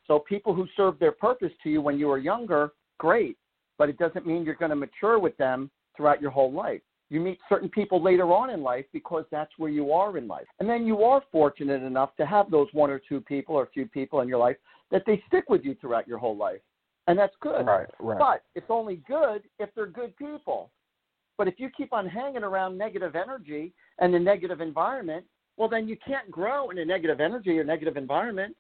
So 0.07 0.19
people 0.19 0.55
who 0.55 0.67
serve 0.77 0.99
their 0.99 1.13
purpose 1.13 1.53
to 1.63 1.71
you 1.71 1.81
when 1.81 1.99
you 1.99 2.09
were 2.09 2.19
younger, 2.19 2.73
great 2.99 3.37
but 3.79 3.89
it 3.89 3.99
doesn't 3.99 4.27
mean 4.27 4.45
you're 4.45 4.55
going 4.55 4.71
to 4.71 4.77
mature 4.77 5.19
with 5.19 5.37
them 5.37 5.71
throughout 5.97 6.21
your 6.21 6.31
whole 6.31 6.53
life. 6.53 6.81
You 7.09 7.21
meet 7.21 7.39
certain 7.49 7.69
people 7.69 8.03
later 8.03 8.33
on 8.33 8.51
in 8.51 8.63
life 8.63 8.85
because 8.93 9.25
that's 9.31 9.53
where 9.59 9.71
you 9.71 9.93
are 9.93 10.19
in 10.19 10.27
life. 10.27 10.47
And 10.59 10.69
then 10.69 10.87
you 10.87 11.05
are 11.05 11.23
fortunate 11.31 11.83
enough 11.83 12.17
to 12.17 12.27
have 12.27 12.51
those 12.51 12.67
one 12.73 12.91
or 12.91 13.01
two 13.09 13.21
people 13.21 13.55
or 13.55 13.63
a 13.63 13.71
few 13.71 13.87
people 13.87 14.21
in 14.23 14.29
your 14.29 14.39
life 14.39 14.57
that 14.91 15.03
they 15.07 15.23
stick 15.29 15.45
with 15.49 15.65
you 15.65 15.77
throughout 15.81 16.09
your 16.09 16.19
whole 16.19 16.37
life. 16.37 16.61
And 17.07 17.17
that's 17.17 17.35
good. 17.41 17.65
Right, 17.67 17.87
right. 18.01 18.19
But 18.19 18.43
it's 18.57 18.67
only 18.69 18.97
good 19.09 19.43
if 19.61 19.71
they're 19.77 19.87
good 19.87 20.17
people. 20.17 20.71
But 21.39 21.47
if 21.47 21.55
you 21.59 21.71
keep 21.77 21.93
on 21.93 22.09
hanging 22.09 22.43
around 22.43 22.77
negative 22.77 23.15
energy 23.15 23.73
and 23.99 24.13
the 24.13 24.19
negative 24.19 24.61
environment, 24.61 25.25
well, 25.57 25.69
then 25.69 25.87
you 25.87 25.97
can't 26.05 26.31
grow 26.31 26.71
in 26.71 26.79
a 26.79 26.85
negative 26.85 27.21
energy 27.21 27.59
or 27.59 27.65
negative 27.65 27.97
environment. 27.97 28.57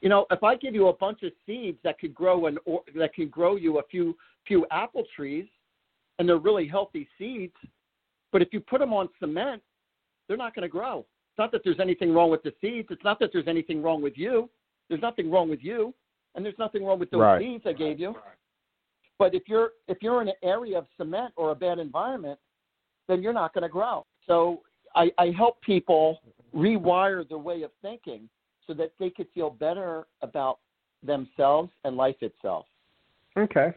You 0.00 0.08
know, 0.08 0.26
if 0.30 0.42
I 0.42 0.56
give 0.56 0.74
you 0.74 0.88
a 0.88 0.92
bunch 0.92 1.22
of 1.22 1.32
seeds 1.46 1.78
that 1.84 1.98
could 1.98 2.14
grow 2.14 2.46
an 2.46 2.58
or, 2.64 2.82
that 2.96 3.14
could 3.14 3.30
grow 3.30 3.56
you 3.56 3.78
a 3.78 3.82
few 3.84 4.16
few 4.48 4.66
apple 4.72 5.04
trees, 5.14 5.46
and 6.18 6.28
they're 6.28 6.38
really 6.38 6.66
healthy 6.66 7.06
seeds. 7.18 7.54
But 8.32 8.42
if 8.42 8.48
you 8.52 8.60
put 8.60 8.80
them 8.80 8.92
on 8.92 9.08
cement, 9.20 9.62
they're 10.26 10.36
not 10.36 10.54
going 10.54 10.62
to 10.62 10.68
grow. 10.68 11.00
It's 11.00 11.38
not 11.38 11.52
that 11.52 11.60
there's 11.62 11.78
anything 11.80 12.12
wrong 12.12 12.30
with 12.30 12.42
the 12.42 12.52
seeds. 12.60 12.88
It's 12.90 13.04
not 13.04 13.20
that 13.20 13.30
there's 13.32 13.46
anything 13.46 13.82
wrong 13.82 14.02
with 14.02 14.14
you. 14.16 14.50
There's 14.88 15.00
nothing 15.00 15.30
wrong 15.30 15.48
with 15.48 15.60
you, 15.62 15.94
and 16.34 16.44
there's 16.44 16.58
nothing 16.58 16.84
wrong 16.84 16.98
with 16.98 17.10
those 17.10 17.20
right. 17.20 17.40
seeds 17.40 17.64
I 17.66 17.74
gave 17.74 18.00
you. 18.00 18.16
But 19.18 19.34
if 19.34 19.42
you're 19.46 19.70
if 19.86 19.98
you're 20.00 20.22
in 20.22 20.28
an 20.28 20.34
area 20.42 20.78
of 20.78 20.86
cement 20.96 21.32
or 21.36 21.50
a 21.50 21.54
bad 21.54 21.78
environment, 21.78 22.38
then 23.06 23.22
you're 23.22 23.32
not 23.32 23.52
going 23.52 23.62
to 23.62 23.68
grow. 23.68 24.06
So 24.26 24.62
I, 24.94 25.10
I 25.18 25.32
help 25.36 25.60
people 25.62 26.20
rewire 26.54 27.28
their 27.28 27.38
way 27.38 27.62
of 27.62 27.70
thinking 27.82 28.28
so 28.66 28.74
that 28.74 28.92
they 28.98 29.10
could 29.10 29.26
feel 29.34 29.50
better 29.50 30.06
about 30.22 30.58
themselves 31.02 31.70
and 31.84 31.96
life 31.96 32.16
itself. 32.22 32.66
Okay 33.36 33.72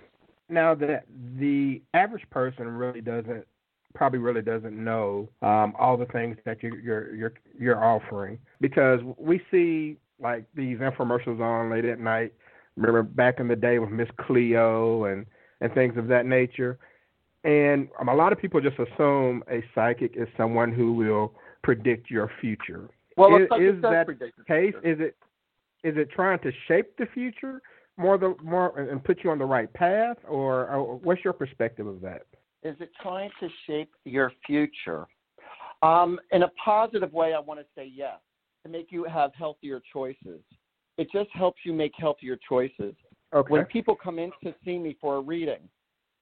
now 0.51 0.75
that 0.75 1.05
the 1.39 1.81
average 1.93 2.29
person 2.29 2.67
really 2.67 3.01
doesn't 3.01 3.45
probably 3.93 4.19
really 4.19 4.41
doesn't 4.41 4.81
know 4.81 5.27
um, 5.41 5.73
all 5.77 5.97
the 5.97 6.05
things 6.05 6.37
that 6.45 6.63
you, 6.63 6.75
you're 6.83 7.15
you're 7.15 7.33
you're 7.57 7.83
offering 7.83 8.37
because 8.59 8.99
we 9.17 9.41
see 9.51 9.97
like 10.21 10.45
these 10.55 10.77
infomercials 10.77 11.39
on 11.39 11.69
late 11.69 11.85
at 11.85 11.99
night. 11.99 12.33
Remember 12.77 13.03
back 13.03 13.39
in 13.39 13.47
the 13.47 13.55
day 13.55 13.79
with 13.79 13.89
Miss 13.89 14.07
Cleo 14.19 15.05
and 15.05 15.25
and 15.61 15.73
things 15.73 15.97
of 15.97 16.07
that 16.07 16.25
nature. 16.25 16.77
And 17.43 17.87
um, 17.99 18.07
a 18.07 18.15
lot 18.15 18.31
of 18.31 18.39
people 18.39 18.61
just 18.61 18.77
assume 18.77 19.43
a 19.49 19.63
psychic 19.73 20.13
is 20.15 20.27
someone 20.37 20.71
who 20.71 20.93
will 20.93 21.33
predict 21.63 22.09
your 22.09 22.31
future. 22.39 22.89
Well, 23.17 23.35
is, 23.35 23.43
is 23.59 23.81
that 23.81 24.07
the 24.07 24.31
case? 24.47 24.73
Is 24.83 24.99
it 24.99 25.15
is 25.83 25.97
it 25.97 26.11
trying 26.11 26.39
to 26.39 26.51
shape 26.67 26.95
the 26.97 27.07
future, 27.13 27.61
more 27.97 28.17
the 28.17 28.35
more 28.43 28.77
and 28.79 29.03
put 29.03 29.23
you 29.23 29.31
on 29.31 29.37
the 29.37 29.45
right 29.45 29.71
path, 29.73 30.17
or, 30.27 30.67
or 30.69 30.95
what's 30.97 31.23
your 31.23 31.33
perspective 31.33 31.87
of 31.87 32.01
that? 32.01 32.25
Is 32.63 32.75
it 32.79 32.89
trying 33.01 33.31
to 33.39 33.49
shape 33.67 33.91
your 34.05 34.31
future? 34.45 35.07
Um, 35.81 36.19
in 36.31 36.43
a 36.43 36.49
positive 36.63 37.11
way, 37.11 37.33
I 37.33 37.39
want 37.39 37.59
to 37.59 37.65
say 37.75 37.91
yes, 37.93 38.19
to 38.63 38.71
make 38.71 38.91
you 38.91 39.03
have 39.05 39.31
healthier 39.33 39.81
choices. 39.91 40.41
It 40.97 41.07
just 41.11 41.29
helps 41.33 41.61
you 41.65 41.73
make 41.73 41.93
healthier 41.97 42.37
choices. 42.47 42.93
Okay. 43.33 43.51
When 43.51 43.65
people 43.65 43.95
come 43.95 44.19
in 44.19 44.31
to 44.43 44.53
see 44.63 44.77
me 44.77 44.95
for 45.01 45.15
a 45.15 45.21
reading, 45.21 45.69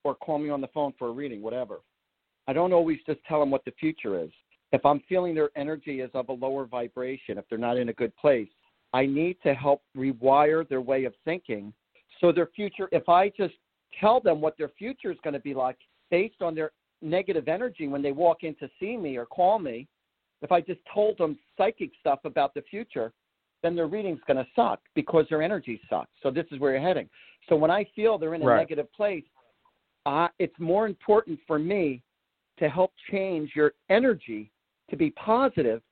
or 0.04 0.14
call 0.14 0.38
me 0.38 0.48
on 0.48 0.62
the 0.62 0.68
phone 0.68 0.94
for 0.98 1.08
a 1.08 1.12
reading, 1.12 1.42
whatever, 1.42 1.80
I 2.48 2.52
don't 2.54 2.72
always 2.72 2.98
just 3.06 3.20
tell 3.28 3.40
them 3.40 3.50
what 3.50 3.64
the 3.64 3.72
future 3.78 4.18
is. 4.22 4.30
If 4.72 4.86
I'm 4.86 5.00
feeling 5.08 5.34
their 5.34 5.50
energy 5.56 6.00
is 6.00 6.10
of 6.14 6.28
a 6.30 6.32
lower 6.32 6.64
vibration, 6.64 7.36
if 7.36 7.44
they're 7.50 7.58
not 7.58 7.76
in 7.76 7.90
a 7.90 7.92
good 7.92 8.16
place, 8.16 8.48
I 8.92 9.06
need 9.06 9.36
to 9.44 9.54
help 9.54 9.82
rewire 9.96 10.68
their 10.68 10.80
way 10.80 11.04
of 11.04 11.14
thinking 11.24 11.72
so 12.20 12.32
their 12.32 12.48
future, 12.54 12.88
if 12.92 13.08
I 13.08 13.30
just 13.30 13.54
tell 13.98 14.20
them 14.20 14.40
what 14.40 14.56
their 14.58 14.68
future 14.68 15.10
is 15.10 15.18
going 15.24 15.34
to 15.34 15.40
be 15.40 15.54
like 15.54 15.78
based 16.10 16.42
on 16.42 16.54
their 16.54 16.72
negative 17.02 17.48
energy 17.48 17.88
when 17.88 18.02
they 18.02 18.12
walk 18.12 18.42
in 18.42 18.54
to 18.56 18.68
see 18.78 18.96
me 18.96 19.16
or 19.16 19.26
call 19.26 19.58
me, 19.58 19.88
if 20.42 20.52
I 20.52 20.60
just 20.60 20.80
told 20.92 21.18
them 21.18 21.38
psychic 21.56 21.90
stuff 21.98 22.20
about 22.24 22.54
the 22.54 22.62
future, 22.62 23.12
then 23.62 23.74
their 23.74 23.86
reading's 23.86 24.20
going 24.26 24.36
to 24.38 24.46
suck 24.54 24.80
because 24.94 25.26
their 25.28 25.42
energy 25.42 25.80
sucks. 25.88 26.10
So 26.22 26.30
this 26.30 26.46
is 26.50 26.58
where 26.60 26.72
you're 26.72 26.80
heading. 26.80 27.08
So 27.48 27.56
when 27.56 27.70
I 27.70 27.86
feel 27.96 28.18
they're 28.18 28.34
in 28.34 28.42
a 28.42 28.46
right. 28.46 28.58
negative 28.58 28.90
place, 28.92 29.24
uh, 30.06 30.28
it's 30.38 30.54
more 30.58 30.86
important 30.86 31.38
for 31.46 31.58
me 31.58 32.02
to 32.58 32.68
help 32.68 32.92
change 33.10 33.52
your 33.54 33.72
energy 33.90 34.50
to 34.88 34.96
be 34.96 35.10
positive 35.10 35.82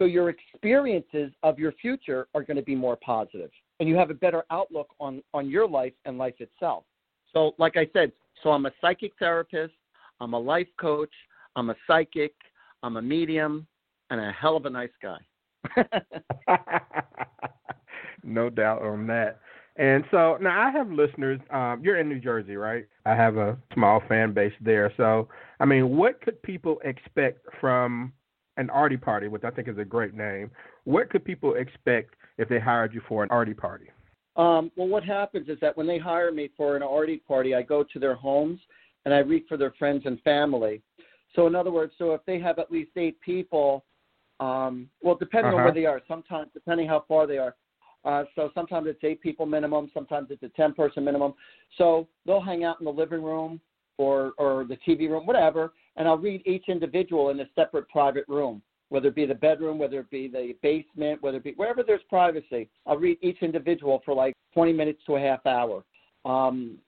so 0.00 0.06
your 0.06 0.30
experiences 0.30 1.30
of 1.42 1.58
your 1.58 1.72
future 1.72 2.26
are 2.34 2.42
going 2.42 2.56
to 2.56 2.62
be 2.62 2.74
more 2.74 2.96
positive 2.96 3.50
and 3.80 3.88
you 3.88 3.96
have 3.96 4.10
a 4.10 4.14
better 4.14 4.44
outlook 4.50 4.88
on, 4.98 5.22
on 5.34 5.50
your 5.50 5.68
life 5.68 5.92
and 6.06 6.16
life 6.16 6.34
itself. 6.38 6.84
So, 7.32 7.52
like 7.58 7.76
I 7.76 7.86
said, 7.92 8.10
so 8.42 8.50
I'm 8.50 8.64
a 8.66 8.72
psychic 8.80 9.12
therapist, 9.18 9.74
I'm 10.20 10.32
a 10.32 10.38
life 10.38 10.68
coach, 10.80 11.12
I'm 11.54 11.70
a 11.70 11.74
psychic, 11.86 12.32
I'm 12.82 12.96
a 12.96 13.02
medium, 13.02 13.66
and 14.08 14.20
a 14.20 14.32
hell 14.32 14.56
of 14.56 14.64
a 14.64 14.70
nice 14.70 14.90
guy. 15.02 15.18
no 18.24 18.48
doubt 18.48 18.82
on 18.82 19.06
that. 19.08 19.40
And 19.76 20.04
so 20.10 20.36
now 20.40 20.66
I 20.66 20.70
have 20.70 20.90
listeners. 20.90 21.40
Um, 21.50 21.80
you're 21.82 21.98
in 21.98 22.08
New 22.08 22.18
Jersey, 22.18 22.56
right? 22.56 22.86
I 23.06 23.14
have 23.14 23.36
a 23.36 23.56
small 23.74 24.02
fan 24.08 24.32
base 24.32 24.52
there. 24.60 24.92
So, 24.96 25.28
I 25.60 25.64
mean, 25.64 25.96
what 25.96 26.20
could 26.22 26.42
people 26.42 26.80
expect 26.84 27.46
from 27.60 28.12
an 28.56 28.70
Artie 28.70 28.96
Party, 28.96 29.28
which 29.28 29.44
I 29.44 29.50
think 29.50 29.68
is 29.68 29.78
a 29.78 29.84
great 29.84 30.14
name? 30.14 30.50
What 30.84 31.10
could 31.10 31.24
people 31.24 31.54
expect 31.54 32.14
if 32.38 32.48
they 32.48 32.58
hired 32.58 32.94
you 32.94 33.00
for 33.08 33.22
an 33.22 33.30
Artie 33.30 33.54
Party? 33.54 33.86
Um, 34.36 34.70
well, 34.76 34.88
what 34.88 35.04
happens 35.04 35.48
is 35.48 35.58
that 35.60 35.76
when 35.76 35.86
they 35.86 35.98
hire 35.98 36.32
me 36.32 36.50
for 36.56 36.76
an 36.76 36.82
Artie 36.82 37.18
Party, 37.18 37.54
I 37.54 37.62
go 37.62 37.84
to 37.84 37.98
their 37.98 38.14
homes 38.14 38.60
and 39.04 39.12
I 39.12 39.18
read 39.18 39.44
for 39.48 39.56
their 39.56 39.72
friends 39.78 40.02
and 40.04 40.20
family. 40.22 40.82
So, 41.34 41.46
in 41.46 41.54
other 41.54 41.70
words, 41.70 41.92
so 41.98 42.12
if 42.12 42.20
they 42.26 42.38
have 42.40 42.58
at 42.58 42.70
least 42.70 42.90
eight 42.96 43.20
people, 43.20 43.84
um, 44.40 44.88
well, 45.02 45.14
depending 45.14 45.52
uh-huh. 45.52 45.58
on 45.58 45.64
where 45.64 45.74
they 45.74 45.86
are, 45.86 46.00
sometimes 46.08 46.48
depending 46.54 46.88
how 46.88 47.04
far 47.06 47.26
they 47.26 47.38
are. 47.38 47.54
Uh, 48.04 48.24
so 48.34 48.50
sometimes 48.54 48.86
it's 48.88 49.04
eight 49.04 49.20
people 49.20 49.44
minimum, 49.44 49.90
sometimes 49.92 50.28
it's 50.30 50.42
a 50.42 50.48
ten 50.50 50.72
person 50.72 51.04
minimum. 51.04 51.34
So 51.76 52.08
they'll 52.24 52.40
hang 52.40 52.64
out 52.64 52.80
in 52.80 52.86
the 52.86 52.92
living 52.92 53.22
room 53.22 53.60
or 53.98 54.29
the 54.70 54.78
TV 54.78 55.08
room, 55.08 55.26
whatever, 55.26 55.72
and 55.96 56.08
I'll 56.08 56.18
read 56.18 56.42
each 56.46 56.64
individual 56.68 57.30
in 57.30 57.40
a 57.40 57.46
separate 57.54 57.88
private 57.88 58.24
room, 58.28 58.62
whether 58.88 59.08
it 59.08 59.14
be 59.14 59.26
the 59.26 59.34
bedroom, 59.34 59.78
whether 59.78 60.00
it 60.00 60.10
be 60.10 60.28
the 60.28 60.56
basement, 60.62 61.22
whether 61.22 61.38
it 61.38 61.44
be 61.44 61.52
wherever 61.56 61.82
there's 61.82 62.02
privacy. 62.08 62.68
I'll 62.86 62.96
read 62.96 63.18
each 63.20 63.42
individual 63.42 64.02
for 64.04 64.14
like 64.14 64.34
20 64.54 64.72
minutes 64.72 65.00
to 65.06 65.16
a 65.16 65.20
half 65.20 65.44
hour, 65.46 65.84
um, 66.24 66.78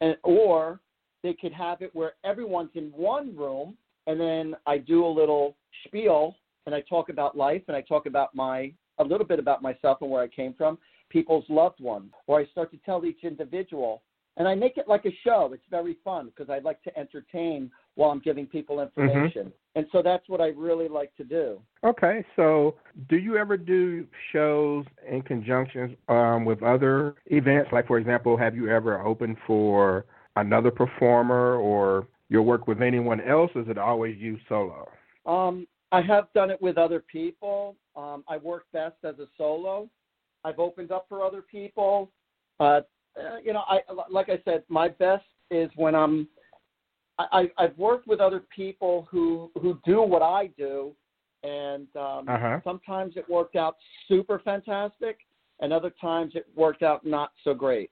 and 0.00 0.16
or 0.24 0.80
they 1.22 1.34
could 1.34 1.52
have 1.52 1.82
it 1.82 1.94
where 1.94 2.14
everyone's 2.24 2.70
in 2.74 2.86
one 2.86 3.36
room, 3.36 3.76
and 4.06 4.20
then 4.20 4.54
I 4.66 4.78
do 4.78 5.04
a 5.04 5.08
little 5.08 5.56
spiel 5.84 6.36
and 6.66 6.74
I 6.74 6.80
talk 6.82 7.08
about 7.08 7.36
life 7.36 7.62
and 7.68 7.76
I 7.76 7.80
talk 7.80 8.06
about 8.06 8.34
my 8.34 8.72
a 8.98 9.04
little 9.04 9.26
bit 9.26 9.38
about 9.38 9.62
myself 9.62 9.98
and 10.00 10.10
where 10.10 10.22
I 10.22 10.28
came 10.28 10.54
from, 10.54 10.78
people's 11.10 11.44
loved 11.48 11.80
ones, 11.80 12.12
or 12.26 12.40
I 12.40 12.46
start 12.46 12.70
to 12.72 12.78
tell 12.78 13.04
each 13.04 13.24
individual. 13.24 14.02
And 14.36 14.46
I 14.46 14.54
make 14.54 14.76
it 14.76 14.86
like 14.86 15.06
a 15.06 15.12
show. 15.24 15.50
It's 15.54 15.64
very 15.70 15.96
fun 16.04 16.26
because 16.26 16.50
I 16.50 16.58
like 16.58 16.82
to 16.82 16.98
entertain 16.98 17.70
while 17.94 18.10
I'm 18.10 18.20
giving 18.20 18.46
people 18.46 18.80
information. 18.80 19.46
Mm-hmm. 19.46 19.76
And 19.76 19.86
so 19.92 20.02
that's 20.02 20.28
what 20.28 20.40
I 20.40 20.48
really 20.48 20.88
like 20.88 21.14
to 21.16 21.24
do. 21.24 21.60
Okay. 21.84 22.24
So 22.36 22.74
do 23.08 23.16
you 23.16 23.36
ever 23.36 23.56
do 23.56 24.06
shows 24.32 24.84
in 25.10 25.22
conjunction 25.22 25.96
um, 26.08 26.44
with 26.44 26.62
other 26.62 27.14
events? 27.26 27.70
Like, 27.72 27.86
for 27.86 27.98
example, 27.98 28.36
have 28.36 28.54
you 28.54 28.68
ever 28.68 29.00
opened 29.00 29.36
for 29.46 30.04
another 30.36 30.70
performer 30.70 31.56
or 31.56 32.06
your 32.28 32.42
work 32.42 32.66
with 32.66 32.82
anyone 32.82 33.20
else? 33.22 33.50
Is 33.54 33.68
it 33.68 33.78
always 33.78 34.16
you 34.18 34.38
solo? 34.48 34.88
Um, 35.24 35.66
I 35.92 36.02
have 36.02 36.26
done 36.34 36.50
it 36.50 36.60
with 36.60 36.76
other 36.76 37.00
people. 37.00 37.76
Um, 37.96 38.24
I 38.28 38.36
work 38.36 38.64
best 38.72 38.96
as 39.04 39.18
a 39.18 39.26
solo. 39.38 39.88
I've 40.44 40.58
opened 40.58 40.92
up 40.92 41.06
for 41.08 41.24
other 41.24 41.42
people. 41.42 42.10
Uh, 42.60 42.80
you 43.42 43.52
know, 43.52 43.62
I 43.68 43.80
like 44.10 44.28
I 44.28 44.40
said, 44.44 44.62
my 44.68 44.88
best 44.88 45.24
is 45.50 45.70
when 45.76 45.94
I'm. 45.94 46.28
I, 47.18 47.50
I've 47.56 47.76
worked 47.78 48.06
with 48.06 48.20
other 48.20 48.42
people 48.54 49.08
who 49.10 49.50
who 49.60 49.80
do 49.86 50.02
what 50.02 50.22
I 50.22 50.48
do, 50.58 50.92
and 51.42 51.86
um, 51.96 52.28
uh-huh. 52.28 52.60
sometimes 52.62 53.16
it 53.16 53.28
worked 53.28 53.56
out 53.56 53.76
super 54.06 54.38
fantastic, 54.40 55.20
and 55.60 55.72
other 55.72 55.92
times 55.98 56.32
it 56.34 56.46
worked 56.54 56.82
out 56.82 57.06
not 57.06 57.32
so 57.42 57.54
great. 57.54 57.90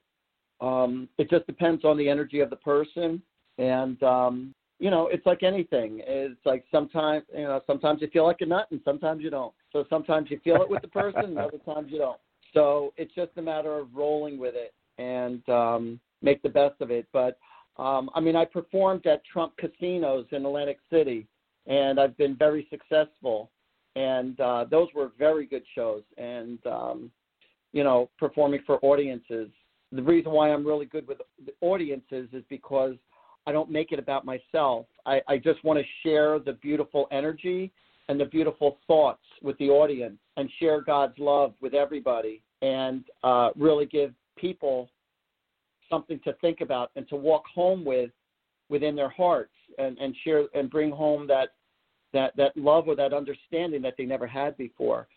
Um, 0.60 1.08
it 1.16 1.30
just 1.30 1.46
depends 1.46 1.84
on 1.86 1.96
the 1.96 2.08
energy 2.08 2.40
of 2.40 2.50
the 2.50 2.56
person, 2.56 3.22
and 3.56 4.02
um, 4.02 4.54
you 4.78 4.90
know, 4.90 5.06
it's 5.06 5.24
like 5.24 5.42
anything. 5.42 6.02
It's 6.06 6.40
like 6.44 6.64
sometimes, 6.70 7.24
you 7.34 7.44
know, 7.44 7.60
sometimes 7.66 8.02
you 8.02 8.08
feel 8.08 8.26
like 8.26 8.40
a 8.40 8.46
nut 8.46 8.66
and 8.70 8.80
sometimes 8.84 9.22
you 9.22 9.30
don't. 9.30 9.54
So 9.72 9.84
sometimes 9.88 10.30
you 10.30 10.40
feel 10.42 10.56
it 10.56 10.68
with 10.68 10.82
the 10.82 10.88
person 10.88 11.24
and 11.24 11.38
other 11.38 11.58
times 11.64 11.88
you 11.90 11.98
don't. 11.98 12.20
So 12.52 12.92
it's 12.96 13.14
just 13.14 13.30
a 13.36 13.42
matter 13.42 13.78
of 13.78 13.88
rolling 13.94 14.38
with 14.38 14.54
it 14.54 14.74
and 14.98 15.46
um, 15.48 16.00
make 16.22 16.42
the 16.42 16.48
best 16.48 16.80
of 16.80 16.90
it. 16.90 17.06
But 17.12 17.38
um, 17.76 18.10
I 18.14 18.20
mean, 18.20 18.36
I 18.36 18.44
performed 18.44 19.06
at 19.06 19.24
Trump 19.24 19.54
casinos 19.56 20.26
in 20.32 20.46
Atlantic 20.46 20.78
City 20.90 21.26
and 21.66 21.98
I've 21.98 22.16
been 22.16 22.36
very 22.36 22.66
successful. 22.70 23.50
And 23.96 24.38
uh, 24.40 24.66
those 24.70 24.88
were 24.94 25.12
very 25.18 25.46
good 25.46 25.62
shows. 25.74 26.02
And, 26.18 26.58
um, 26.66 27.10
you 27.72 27.84
know, 27.84 28.10
performing 28.18 28.60
for 28.66 28.78
audiences. 28.84 29.48
The 29.92 30.02
reason 30.02 30.32
why 30.32 30.52
I'm 30.52 30.66
really 30.66 30.86
good 30.86 31.06
with 31.06 31.18
the 31.44 31.52
audiences 31.60 32.28
is 32.32 32.42
because 32.48 32.94
I 33.46 33.52
don't 33.52 33.70
make 33.70 33.92
it 33.92 33.98
about 33.98 34.24
myself. 34.24 34.86
I, 35.06 35.20
I 35.28 35.38
just 35.38 35.62
want 35.64 35.78
to 35.78 35.84
share 36.02 36.38
the 36.38 36.54
beautiful 36.54 37.06
energy 37.10 37.72
and 38.08 38.20
the 38.20 38.24
beautiful 38.24 38.78
thoughts 38.86 39.24
with 39.42 39.56
the 39.58 39.70
audience 39.70 40.18
and 40.36 40.48
share 40.60 40.82
God's 40.82 41.18
love 41.18 41.54
with 41.60 41.74
everybody 41.74 42.42
and 42.62 43.04
uh, 43.22 43.50
really 43.56 43.86
give 43.86 44.12
people 44.44 44.90
something 45.90 46.20
to 46.24 46.32
think 46.34 46.60
about 46.60 46.90
and 46.96 47.08
to 47.08 47.16
walk 47.16 47.44
home 47.46 47.84
with 47.84 48.10
within 48.68 48.94
their 48.94 49.08
hearts 49.08 49.54
and, 49.78 49.96
and 49.98 50.14
share 50.22 50.44
and 50.54 50.70
bring 50.70 50.90
home 50.90 51.26
that 51.26 51.48
that 52.12 52.36
that 52.36 52.56
love 52.56 52.84
or 52.88 52.94
that 52.96 53.12
understanding 53.12 53.80
that 53.82 53.94
they 53.96 54.04
never 54.04 54.26
had 54.26 54.56
before. 54.56 55.08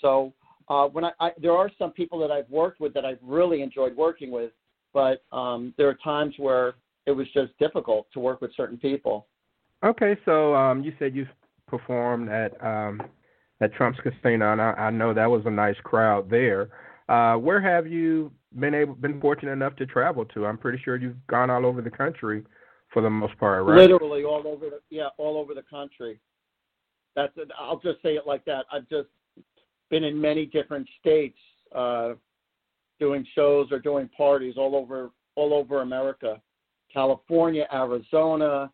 So 0.00 0.32
uh, 0.68 0.86
when 0.86 1.04
I, 1.04 1.10
I 1.20 1.30
there 1.40 1.52
are 1.52 1.70
some 1.76 1.90
people 1.90 2.18
that 2.20 2.30
I've 2.30 2.48
worked 2.50 2.80
with 2.80 2.94
that 2.94 3.04
I've 3.04 3.22
really 3.22 3.62
enjoyed 3.62 3.96
working 3.96 4.30
with, 4.30 4.52
but 4.94 5.24
um, 5.32 5.74
there 5.76 5.88
are 5.88 5.98
times 6.04 6.34
where 6.38 6.74
it 7.06 7.12
was 7.12 7.26
just 7.34 7.56
difficult 7.58 8.06
to 8.14 8.20
work 8.20 8.40
with 8.40 8.52
certain 8.56 8.78
people. 8.78 9.26
Okay, 9.84 10.16
so 10.24 10.54
um, 10.54 10.84
you 10.84 10.92
said 10.98 11.16
you 11.16 11.26
performed 11.66 12.28
at 12.28 12.52
um, 12.64 13.02
at 13.60 13.72
Trump's 13.74 13.98
Casino, 14.00 14.52
and 14.52 14.60
I, 14.60 14.72
I 14.72 14.90
know 14.90 15.12
that 15.14 15.30
was 15.30 15.42
a 15.46 15.50
nice 15.50 15.80
crowd 15.82 16.30
there. 16.30 16.70
Uh, 17.08 17.34
where 17.36 17.60
have 17.60 17.86
you 17.86 18.30
been 18.58 18.74
able 18.74 18.94
been 18.94 19.20
fortunate 19.20 19.52
enough 19.52 19.76
to 19.76 19.86
travel 19.86 20.24
to? 20.26 20.46
I'm 20.46 20.58
pretty 20.58 20.80
sure 20.84 20.96
you've 20.96 21.26
gone 21.26 21.50
all 21.50 21.66
over 21.66 21.82
the 21.82 21.90
country 21.90 22.44
for 22.92 23.02
the 23.02 23.10
most 23.10 23.36
part, 23.38 23.64
right? 23.64 23.76
Literally 23.76 24.24
all 24.24 24.46
over 24.46 24.70
the 24.70 24.80
yeah, 24.90 25.08
all 25.18 25.36
over 25.36 25.54
the 25.54 25.62
country. 25.62 26.20
That's 27.16 27.32
it. 27.36 27.50
I'll 27.58 27.80
just 27.80 28.02
say 28.02 28.14
it 28.14 28.26
like 28.26 28.44
that. 28.46 28.64
I've 28.72 28.88
just 28.88 29.08
been 29.90 30.04
in 30.04 30.18
many 30.20 30.46
different 30.46 30.88
states 31.00 31.38
uh, 31.74 32.14
doing 32.98 33.26
shows 33.34 33.68
or 33.70 33.78
doing 33.78 34.08
parties 34.16 34.54
all 34.56 34.76
over 34.76 35.10
all 35.34 35.54
over 35.54 35.82
America. 35.82 36.40
California, 36.92 37.66
Arizona, 37.72 38.70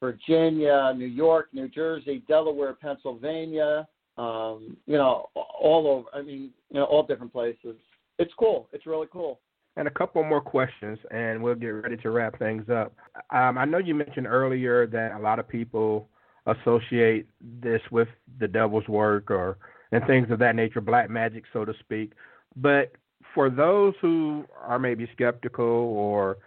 Virginia, 0.00 0.92
New 0.96 1.06
York, 1.06 1.48
New 1.52 1.68
Jersey, 1.68 2.22
Delaware, 2.26 2.74
Pennsylvania, 2.74 3.86
um, 4.16 4.76
you 4.86 4.96
know, 4.96 5.28
all 5.34 5.86
over. 5.86 6.08
I 6.12 6.22
mean, 6.22 6.50
you 6.70 6.80
know, 6.80 6.84
all 6.84 7.04
different 7.04 7.32
places. 7.32 7.76
It's 8.18 8.32
cool. 8.38 8.68
It's 8.72 8.86
really 8.86 9.06
cool. 9.12 9.40
And 9.76 9.86
a 9.88 9.90
couple 9.90 10.22
more 10.24 10.40
questions, 10.40 10.98
and 11.10 11.42
we'll 11.42 11.54
get 11.54 11.68
ready 11.68 11.96
to 11.98 12.10
wrap 12.10 12.38
things 12.38 12.68
up. 12.68 12.92
Um, 13.30 13.56
I 13.56 13.64
know 13.64 13.78
you 13.78 13.94
mentioned 13.94 14.26
earlier 14.26 14.86
that 14.88 15.12
a 15.12 15.18
lot 15.18 15.38
of 15.38 15.48
people 15.48 16.08
associate 16.46 17.28
this 17.62 17.80
with 17.90 18.08
the 18.40 18.48
devil's 18.48 18.88
work 18.88 19.30
or 19.30 19.58
and 19.92 20.04
things 20.06 20.30
of 20.30 20.38
that 20.38 20.54
nature, 20.54 20.80
black 20.80 21.10
magic, 21.10 21.44
so 21.52 21.64
to 21.64 21.72
speak. 21.80 22.12
But 22.56 22.92
for 23.34 23.50
those 23.50 23.94
who 24.00 24.44
are 24.60 24.78
maybe 24.78 25.08
skeptical 25.12 25.64
or 25.64 26.38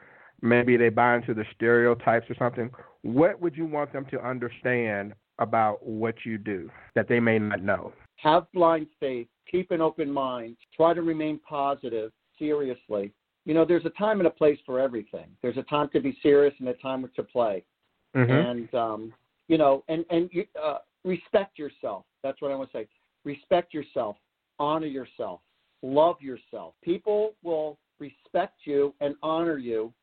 maybe 0.42 0.78
they 0.78 0.90
buy 0.90 1.16
into 1.16 1.34
the 1.34 1.46
stereotypes 1.56 2.30
or 2.30 2.36
something, 2.38 2.70
what 3.02 3.40
would 3.42 3.56
you 3.56 3.66
want 3.66 3.92
them 3.94 4.06
to 4.12 4.26
understand 4.26 5.14
about 5.40 5.86
what 5.86 6.16
you 6.26 6.38
do 6.38 6.70
that 6.96 7.08
they 7.08 7.20
may 7.20 7.40
not 7.40 7.62
know? 7.62 7.94
Have 8.18 8.46
blind 8.54 8.88
faith, 9.00 9.28
keep 9.50 9.72
an 9.72 9.82
open 9.82 10.12
mind, 10.12 10.58
try 10.76 10.94
to 10.94 11.02
remain 11.02 11.40
positive, 11.48 12.12
seriously. 12.40 13.12
You 13.46 13.54
know, 13.54 13.66
there's 13.66 13.86
a 13.86 13.90
time 13.92 14.20
and 14.20 14.28
a 14.28 14.32
place 14.32 14.60
for 14.66 14.80
everything. 14.80 15.26
There's 15.42 15.58
a 15.58 15.64
time 15.64 15.90
to 15.94 16.00
be 16.00 16.18
serious 16.22 16.54
and 16.60 16.70
a 16.70 16.74
time 16.76 17.10
to 17.16 17.24
play. 17.24 17.64
Mm-hmm. 18.16 18.32
And 18.32 18.76
um, 18.76 19.14
you 19.48 19.58
know, 19.58 19.84
and 19.88 20.06
and 20.10 20.30
you, 20.32 20.46
uh, 20.62 20.78
respect 21.04 21.58
yourself. 21.58 22.06
That's 22.22 22.42
what 22.42 22.52
I 22.52 22.56
want 22.56 22.72
to 22.72 22.78
say. 22.78 22.88
Respect 23.26 23.74
yourself, 23.74 24.16
honor 24.60 24.88
yourself, 24.88 25.42
love 25.82 26.22
yourself. 26.22 26.76
People 26.84 27.34
will 27.44 27.78
respect 28.00 28.60
you 28.66 28.94
and 29.02 29.16
honor 29.24 29.58
you 29.58 29.94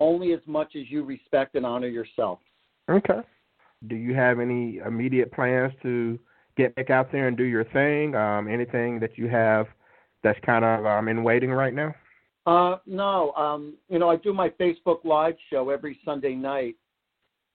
only 0.00 0.32
as 0.32 0.40
much 0.46 0.76
as 0.76 0.84
you 0.88 1.02
respect 1.02 1.54
and 1.54 1.66
honor 1.66 1.88
yourself. 1.88 2.38
Okay. 2.90 3.20
Do 3.86 3.94
you 3.94 4.14
have 4.14 4.40
any 4.40 4.78
immediate 4.84 5.32
plans 5.32 5.72
to 5.82 6.18
get 6.56 6.74
back 6.74 6.90
out 6.90 7.12
there 7.12 7.28
and 7.28 7.36
do 7.36 7.44
your 7.44 7.64
thing? 7.64 8.14
Um, 8.14 8.48
anything 8.48 8.98
that 9.00 9.16
you 9.16 9.28
have 9.28 9.66
that's 10.22 10.38
kind 10.44 10.64
of 10.64 10.84
um, 10.84 11.08
in 11.08 11.22
waiting 11.22 11.50
right 11.50 11.72
now? 11.72 11.94
Uh, 12.46 12.78
no. 12.86 13.32
Um, 13.32 13.74
you 13.88 13.98
know, 13.98 14.10
I 14.10 14.16
do 14.16 14.32
my 14.32 14.48
Facebook 14.48 15.04
Live 15.04 15.36
show 15.50 15.70
every 15.70 15.98
Sunday 16.04 16.34
night, 16.34 16.76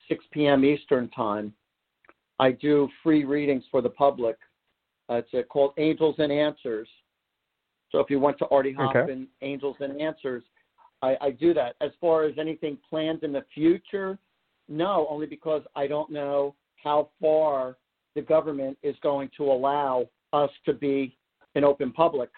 6 0.07 0.23
p.m. 0.31 0.63
Eastern 0.63 1.09
Time. 1.09 1.53
I 2.39 2.51
do 2.51 2.87
free 3.01 3.25
readings 3.25 3.63
for 3.69 3.81
the 3.81 3.89
public. 3.89 4.37
Uh, 5.09 5.15
it's 5.15 5.33
uh, 5.33 5.41
called 5.43 5.73
Angels 5.77 6.15
and 6.19 6.31
Answers. 6.31 6.87
So 7.91 7.99
if 7.99 8.09
you 8.09 8.19
went 8.19 8.37
to 8.39 8.47
Artie 8.47 8.73
Hoffman, 8.73 9.03
okay. 9.03 9.27
Angels 9.41 9.75
and 9.79 9.99
Answers, 9.99 10.43
I, 11.01 11.17
I 11.21 11.31
do 11.31 11.53
that. 11.53 11.75
As 11.81 11.91
far 11.99 12.23
as 12.23 12.33
anything 12.39 12.77
planned 12.89 13.23
in 13.23 13.33
the 13.33 13.43
future, 13.53 14.17
no, 14.69 15.07
only 15.09 15.25
because 15.25 15.61
I 15.75 15.87
don't 15.87 16.11
know 16.11 16.55
how 16.83 17.09
far 17.21 17.77
the 18.15 18.21
government 18.21 18.77
is 18.83 18.95
going 19.01 19.29
to 19.37 19.45
allow 19.45 20.07
us 20.31 20.49
to 20.65 20.73
be 20.73 21.17
an 21.55 21.63
open 21.63 21.91
public, 21.91 22.29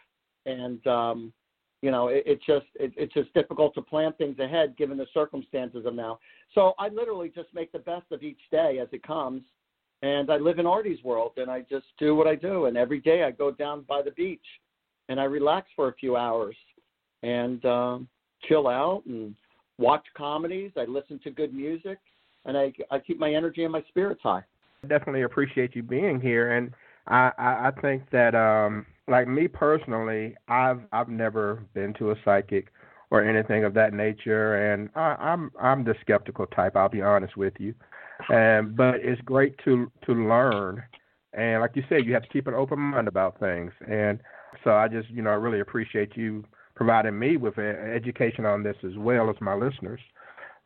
and 0.45 0.85
um, 0.88 1.33
you 1.81 1.91
know 1.91 2.07
it, 2.09 2.23
it's 2.25 2.45
just 2.45 2.65
it, 2.75 2.93
it's 2.97 3.13
just 3.13 3.33
difficult 3.33 3.73
to 3.75 3.81
plan 3.81 4.13
things 4.13 4.39
ahead 4.39 4.75
given 4.77 4.97
the 4.97 5.07
circumstances 5.13 5.85
of 5.85 5.95
now. 5.95 6.19
So 6.53 6.73
I 6.79 6.89
literally 6.89 7.31
just 7.33 7.49
make 7.53 7.71
the 7.71 7.79
best 7.79 8.11
of 8.11 8.23
each 8.23 8.39
day 8.51 8.79
as 8.81 8.88
it 8.91 9.03
comes, 9.03 9.43
and 10.01 10.29
I 10.29 10.38
live 10.38 10.59
in 10.59 10.65
Artie's 10.65 11.03
world, 11.03 11.33
and 11.38 11.49
I 11.49 11.61
just 11.61 11.85
do 11.97 12.15
what 12.15 12.27
I 12.27 12.35
do, 12.35 12.65
and 12.65 12.77
every 12.77 12.99
day 12.99 13.23
I 13.23 13.31
go 13.31 13.51
down 13.51 13.85
by 13.88 14.01
the 14.01 14.11
beach, 14.11 14.45
and 15.09 15.19
I 15.19 15.23
relax 15.25 15.67
for 15.75 15.89
a 15.89 15.93
few 15.95 16.15
hours, 16.15 16.55
and 17.23 17.63
um, 17.65 18.07
chill 18.47 18.67
out 18.67 19.03
and 19.05 19.35
watch 19.77 20.05
comedies. 20.15 20.71
I 20.77 20.85
listen 20.85 21.19
to 21.23 21.31
good 21.31 21.53
music, 21.53 21.99
and 22.45 22.58
I 22.58 22.73
I 22.91 22.99
keep 22.99 23.19
my 23.19 23.34
energy 23.34 23.63
and 23.63 23.71
my 23.71 23.84
spirits 23.89 24.21
high. 24.23 24.43
I 24.84 24.88
definitely 24.88 25.23
appreciate 25.23 25.75
you 25.75 25.84
being 25.84 26.21
here, 26.21 26.51
and 26.53 26.71
I 27.08 27.31
I, 27.38 27.67
I 27.67 27.81
think 27.81 28.10
that 28.12 28.36
um 28.36 28.86
like 29.08 29.27
me 29.27 29.47
personally, 29.47 30.36
I've 30.47 30.81
I've 30.91 31.10
never 31.10 31.63
been 31.73 31.93
to 31.95 32.12
a 32.12 32.15
psychic 32.23 32.67
or 33.12 33.23
anything 33.23 33.63
of 33.63 33.73
that 33.75 33.93
nature, 33.93 34.71
and 34.71 34.89
I, 34.95 35.15
I'm 35.19 35.51
I'm 35.60 35.84
the 35.84 35.95
skeptical 36.01 36.47
type. 36.47 36.75
I'll 36.75 36.89
be 36.89 37.01
honest 37.01 37.38
with 37.38 37.53
you, 37.60 37.73
and 38.29 38.75
but 38.75 38.95
it's 38.95 39.21
great 39.21 39.58
to 39.65 39.91
to 40.05 40.13
learn, 40.13 40.84
and 41.34 41.62
like 41.62 41.75
you 41.75 41.84
said, 41.89 42.05
you 42.05 42.13
have 42.13 42.23
to 42.23 42.29
keep 42.29 42.47
an 42.47 42.53
open 42.53 42.79
mind 42.79 43.08
about 43.08 43.39
things, 43.39 43.71
and 43.88 44.19
so 44.63 44.71
I 44.71 44.88
just 44.88 45.10
you 45.10 45.21
know 45.21 45.31
I 45.31 45.36
really 45.36 45.60
appreciate 45.60 46.15
you 46.15 46.43
providing 46.75 47.17
me 47.17 47.38
with 47.38 47.58
education 47.58 48.45
on 48.45 48.63
this 48.63 48.75
as 48.84 48.97
well 48.97 49.29
as 49.29 49.36
my 49.39 49.53
listeners. 49.53 50.01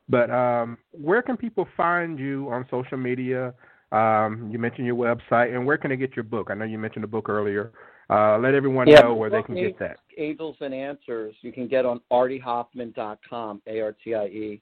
But 0.10 0.32
um, 0.32 0.78
where 0.92 1.22
can 1.22 1.38
people 1.38 1.68
find 1.78 2.18
you 2.18 2.50
on 2.50 2.66
social 2.72 2.98
media? 2.98 3.54
Um, 3.92 4.50
you 4.52 4.60
mentioned 4.60 4.88
your 4.88 4.96
website, 4.96 5.56
and 5.56 5.66
where 5.66 5.78
can 5.78 5.92
they 5.92 5.98
get 5.98 6.16
your 6.16 6.24
book? 6.24 6.50
I 6.50 6.56
know 6.56 6.66
you 6.66 6.78
mentioned 6.78 7.04
the 7.04 7.08
book 7.08 7.30
earlier. 7.30 7.72
Uh, 8.10 8.40
let 8.40 8.56
everyone 8.56 8.88
yeah, 8.88 9.02
know 9.02 9.14
where 9.14 9.30
they 9.30 9.44
can 9.44 9.56
get 9.56 9.78
that. 9.78 9.98
Angels 10.18 10.56
and 10.62 10.74
Answers, 10.74 11.36
you 11.42 11.52
can 11.52 11.68
get 11.68 11.86
on 11.86 12.02
artiehoffman.com, 12.12 13.62
A 13.68 13.82
R 13.82 13.96
T 14.04 14.16
I 14.16 14.26
E 14.26 14.62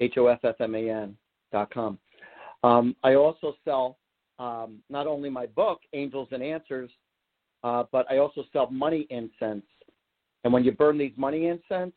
H 0.00 0.14
O 0.16 0.26
F 0.26 0.40
F 0.42 0.56
M 0.60 0.74
A 0.74 0.90
N.com. 0.90 1.98
Um, 2.64 2.96
I 3.04 3.14
also 3.14 3.54
sell 3.64 3.98
um, 4.38 4.78
not 4.88 5.06
only 5.06 5.28
my 5.28 5.46
book, 5.46 5.80
Angels 5.92 6.28
and 6.32 6.42
Answers, 6.42 6.90
uh, 7.62 7.84
but 7.92 8.10
I 8.10 8.18
also 8.18 8.44
sell 8.52 8.70
money 8.70 9.06
incense. 9.10 9.64
And 10.44 10.52
when 10.52 10.64
you 10.64 10.72
burn 10.72 10.96
these 10.96 11.12
money 11.16 11.46
incense, 11.46 11.92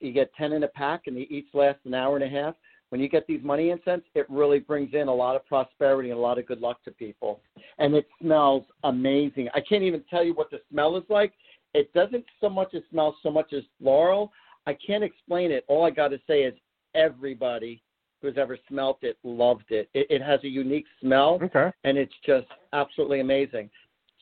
you 0.00 0.12
get 0.12 0.32
10 0.34 0.52
in 0.52 0.64
a 0.64 0.68
pack, 0.68 1.02
and 1.06 1.16
they 1.16 1.22
each 1.22 1.48
last 1.54 1.78
an 1.84 1.94
hour 1.94 2.16
and 2.16 2.24
a 2.24 2.28
half. 2.28 2.54
When 2.90 3.00
you 3.00 3.08
get 3.08 3.26
these 3.26 3.42
money 3.42 3.70
incense, 3.70 4.02
it 4.14 4.26
really 4.28 4.58
brings 4.58 4.94
in 4.94 5.06
a 5.06 5.14
lot 5.14 5.36
of 5.36 5.46
prosperity 5.46 6.10
and 6.10 6.18
a 6.18 6.22
lot 6.22 6.38
of 6.38 6.46
good 6.46 6.60
luck 6.60 6.82
to 6.84 6.90
people. 6.90 7.40
And 7.78 7.94
it 7.94 8.06
smells 8.20 8.64
amazing. 8.82 9.48
I 9.54 9.60
can't 9.60 9.84
even 9.84 10.02
tell 10.10 10.24
you 10.24 10.34
what 10.34 10.50
the 10.50 10.60
smell 10.70 10.96
is 10.96 11.04
like. 11.08 11.32
It 11.72 11.92
doesn't 11.94 12.24
so 12.40 12.48
much 12.48 12.74
as 12.74 12.82
smell 12.90 13.16
so 13.22 13.30
much 13.30 13.52
as 13.52 13.62
floral. 13.80 14.32
I 14.66 14.74
can't 14.74 15.04
explain 15.04 15.52
it. 15.52 15.64
All 15.68 15.86
I 15.86 15.90
got 15.90 16.08
to 16.08 16.18
say 16.26 16.42
is 16.42 16.54
everybody 16.96 17.80
who's 18.20 18.36
ever 18.36 18.58
smelt 18.68 18.98
it 19.02 19.16
loved 19.22 19.70
it. 19.70 19.88
It, 19.94 20.08
it 20.10 20.22
has 20.22 20.40
a 20.44 20.48
unique 20.48 20.86
smell, 21.00 21.38
okay. 21.42 21.70
and 21.84 21.96
it's 21.96 22.12
just 22.26 22.48
absolutely 22.72 23.20
amazing. 23.20 23.70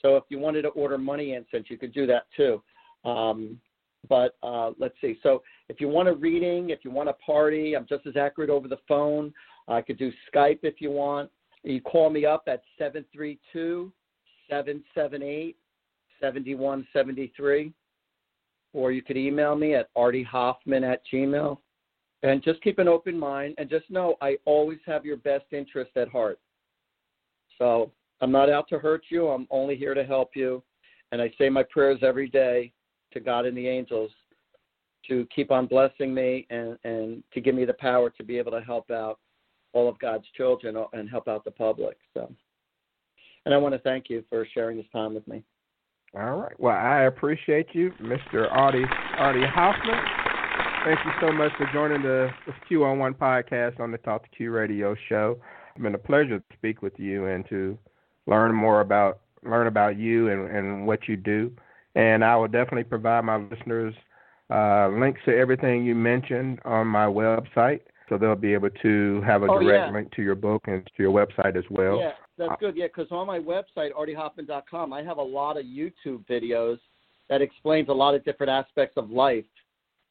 So 0.03 0.17
if 0.17 0.25
you 0.29 0.39
wanted 0.39 0.63
to 0.63 0.69
order 0.69 0.99
money 0.99 1.35
incense, 1.35 1.67
you 1.69 1.79
could 1.79 1.93
do 1.93 2.07
that 2.07 2.27
too. 2.37 2.63
Um, 3.05 3.59
but 4.09 4.37
uh, 4.43 4.71
let's 4.79 4.95
see. 5.01 5.19
So 5.23 5.43
if 5.69 5.81
you 5.81 5.89
want 5.89 6.09
a 6.09 6.15
reading, 6.15 6.71
if 6.71 6.81
you 6.83 6.91
want 6.91 7.09
a 7.09 7.15
party, 7.15 7.75
I'm 7.75 7.87
just 7.87 8.07
as 8.07 8.17
accurate 8.17 8.51
over 8.51 8.69
the 8.69 8.79
phone. 8.87 9.33
I 9.69 9.83
could 9.83 9.99
do 9.99 10.11
Skype 10.33 10.61
if 10.63 10.81
you 10.81 10.91
want. 10.91 11.31
You 11.63 11.81
call 11.83 12.09
me 12.09 12.25
up 12.25 12.45
at 12.47 12.63
732 12.79 13.93
778 14.49 15.57
7173. 16.21 17.73
Or 18.73 18.93
you 18.93 19.03
could 19.03 19.17
email 19.17 19.55
me 19.57 19.75
at 19.75 19.93
artiehoffman 19.95 20.91
at 20.91 21.03
gmail. 21.13 21.59
And 22.23 22.43
just 22.43 22.63
keep 22.63 22.79
an 22.79 22.89
open 22.89 23.19
mind 23.19 23.55
and 23.59 23.71
just 23.71 23.89
know 23.91 24.17
I 24.21 24.39
always 24.45 24.79
have 24.87 25.05
your 25.05 25.19
best 25.19 25.45
interest 25.53 25.93
at 25.97 26.09
heart. 26.09 26.41
So 27.59 27.93
I'm 28.21 28.33
not 28.33 28.51
out 28.51 28.69
to 28.71 28.79
hurt 28.79 29.03
you. 29.11 29.29
I'm 29.29 29.47
only 29.51 29.77
here 29.77 29.95
to 29.95 30.05
help 30.05 30.31
you. 30.35 30.63
And 31.13 31.23
I 31.23 31.33
say 31.39 31.49
my 31.49 31.63
prayers 31.63 32.01
every 32.03 32.29
day 32.29 32.73
to 33.13 33.21
God 33.21 33.47
and 33.47 33.57
the 33.57 33.69
angels 33.69 34.11
to 35.07 35.27
keep 35.35 35.51
on 35.51 35.67
blessing 35.67 36.13
me 36.13 36.47
and, 36.51 36.79
and 36.85 37.23
to 37.33 37.41
give 37.41 37.55
me 37.55 37.65
the 37.65 37.75
power 37.75 38.11
to 38.11 38.25
be 38.25 38.39
able 38.39 38.53
to 38.53 38.61
help 38.61 38.91
out 38.91 39.19
all 39.73 39.89
of 39.89 39.99
God's 39.99 40.27
children 40.37 40.77
and 40.93 41.09
help 41.09 41.29
out 41.29 41.45
the 41.45 41.51
public. 41.51 41.99
So, 42.15 42.33
and 43.45 43.55
I 43.55 43.59
want 43.59 43.75
to 43.75 43.81
thank 43.81 44.11
you 44.11 44.25
for 44.29 44.47
sharing 44.53 44.77
this 44.77 44.87
time 44.93 45.15
with 45.15 45.27
me. 45.29 45.43
All 46.15 46.37
right. 46.37 46.59
Well, 46.59 46.75
I 46.75 47.03
appreciate 47.03 47.69
you, 47.75 47.93
Mr. 48.01 48.51
Artie 48.51 48.85
Artie 49.19 49.47
Hoffman. 49.47 50.03
Thank 50.85 51.01
you 51.05 51.13
so 51.21 51.33
much 51.33 51.53
for 51.59 51.69
joining 51.73 52.03
the, 52.03 52.31
the 52.47 52.53
Q 52.67 52.85
on 52.85 52.99
One 52.99 53.13
podcast 53.13 53.79
on 53.79 53.91
the 53.93 53.99
Talk 53.99 54.23
to 54.23 54.29
Q 54.31 54.51
Radio 54.51 54.97
show. 55.09 55.39
It's 55.75 55.83
been 55.83 55.95
a 55.95 55.99
pleasure 55.99 56.39
to 56.39 56.45
speak 56.55 56.81
with 56.81 56.99
you 56.99 57.27
and 57.27 57.47
to 57.51 57.77
learn 58.27 58.55
more 58.55 58.81
about 58.81 59.21
learn 59.45 59.67
about 59.67 59.99
you 59.99 60.29
and, 60.29 60.51
and 60.51 60.87
what 60.87 61.09
you 61.09 61.17
do. 61.17 61.53
And 61.95 62.25
I 62.25 62.37
will 62.37 62.49
definitely 62.49 62.85
provide 62.85 63.25
my 63.25 63.37
listeners 63.37 63.95
uh, 64.51 64.89
links 64.89 65.21
to 65.27 65.37
everything 65.37 65.85
you 65.85 65.95
mentioned 65.95 66.61
on 66.65 66.87
my 66.87 67.07
website. 67.07 67.81
So 68.09 68.17
they'll 68.17 68.35
be 68.35 68.55
able 68.55 68.71
to 68.71 69.21
have 69.27 69.43
a 69.43 69.47
oh, 69.47 69.59
direct 69.59 69.89
yeah. 69.89 69.93
link 69.93 70.11
to 70.13 70.23
your 70.23 70.35
book 70.35 70.63
and 70.67 70.83
to 70.97 71.03
your 71.03 71.13
website 71.13 71.57
as 71.57 71.65
well. 71.71 71.99
Yeah, 71.99 72.13
that's 72.39 72.59
good. 72.59 72.75
Yeah, 72.75 72.87
because 72.87 73.09
on 73.11 73.27
my 73.27 73.39
website, 73.39 73.93
artiehoffman.com, 73.93 74.93
I 74.95 75.03
have 75.03 75.19
a 75.19 75.23
lot 75.23 75.59
of 75.59 75.67
YouTube 75.67 76.25
videos 76.27 76.79
that 77.29 77.43
explains 77.43 77.91
a 77.91 77.93
lot 77.93 78.15
of 78.15 78.25
different 78.25 78.51
aspects 78.51 78.97
of 78.97 79.11
life. 79.11 79.45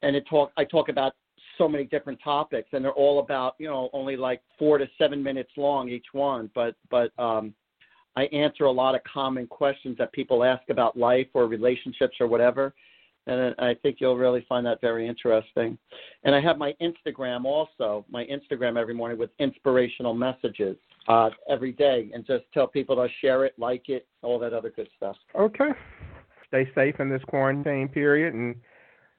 And 0.04 0.16
it 0.16 0.26
talk 0.30 0.52
I 0.58 0.64
talk 0.64 0.90
about 0.90 1.14
so 1.58 1.68
many 1.68 1.86
different 1.86 2.20
topics 2.24 2.70
and 2.74 2.86
they're 2.86 2.92
all 2.92 3.20
about, 3.20 3.56
you 3.58 3.68
know, 3.68 3.90
only 3.94 4.16
like 4.16 4.42
four 4.60 4.78
to 4.78 4.88
seven 5.00 5.24
minutes 5.24 5.50
long 5.58 5.90
each 5.90 6.06
one. 6.12 6.52
But 6.54 6.76
but 6.92 7.12
um 7.18 7.54
I 8.16 8.24
answer 8.26 8.66
a 8.66 8.72
lot 8.72 8.96
of 8.96 9.02
common 9.12 9.48
questions 9.48 9.98
that 9.98 10.12
people 10.12 10.44
ask 10.44 10.70
about 10.70 10.98
life 10.98 11.28
or 11.34 11.46
relationships 11.48 12.18
or 12.20 12.28
whatever. 12.28 12.74
And 13.28 13.54
I 13.60 13.76
think 13.76 13.98
you'll 14.00 14.18
really 14.18 14.46
find 14.48 14.66
that 14.66 14.80
very 14.82 15.08
interesting. 15.08 15.78
And 16.24 16.34
I 16.34 16.42
have 16.42 16.58
my 16.58 16.74
Instagram 16.82 17.46
also, 17.46 18.06
my 18.10 18.26
Instagram 18.26 18.80
every 18.80 18.94
morning 18.94 19.20
with 19.20 19.30
inspirational 19.40 20.14
messages 20.14 20.78
uh, 21.08 21.30
every 21.50 21.74
day, 21.74 22.10
and 22.14 22.26
just 22.26 22.46
tell 22.54 22.68
people 22.68 22.96
to 22.96 23.08
share 23.22 23.46
it, 23.46 23.54
like 23.58 23.90
it, 23.90 24.08
all 24.22 24.40
that 24.40 24.54
other 24.54 24.70
good 24.70 24.88
stuff. 24.96 25.18
Okay. 25.38 25.70
Stay 26.48 26.70
safe 26.74 26.96
in 27.00 27.10
this 27.10 27.22
quarantine 27.28 27.90
period, 27.90 28.34
and 28.34 28.56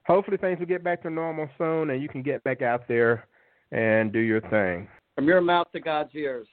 hopefully 0.07 0.37
things 0.37 0.57
will 0.57 0.65
get 0.65 0.83
back 0.83 1.03
to 1.03 1.09
normal 1.11 1.47
soon, 1.59 1.91
and 1.91 2.01
you 2.01 2.09
can 2.09 2.23
get 2.23 2.43
back 2.43 2.63
out 2.63 2.87
there 2.87 3.27
and 3.71 4.11
do 4.11 4.19
your 4.19 4.41
thing. 4.49 4.87
From 5.15 5.27
your 5.27 5.41
mouth 5.41 5.67
to 5.73 5.79
God's 5.79 6.09
ears. 6.15 6.47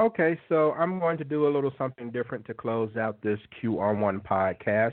Okay, 0.00 0.38
so 0.48 0.72
I'm 0.72 0.98
going 0.98 1.18
to 1.18 1.24
do 1.24 1.46
a 1.46 1.50
little 1.50 1.72
something 1.76 2.10
different 2.10 2.44
to 2.46 2.54
close 2.54 2.94
out 2.96 3.20
this 3.22 3.38
Q 3.60 3.80
on 3.80 4.00
One 4.00 4.20
podcast. 4.20 4.92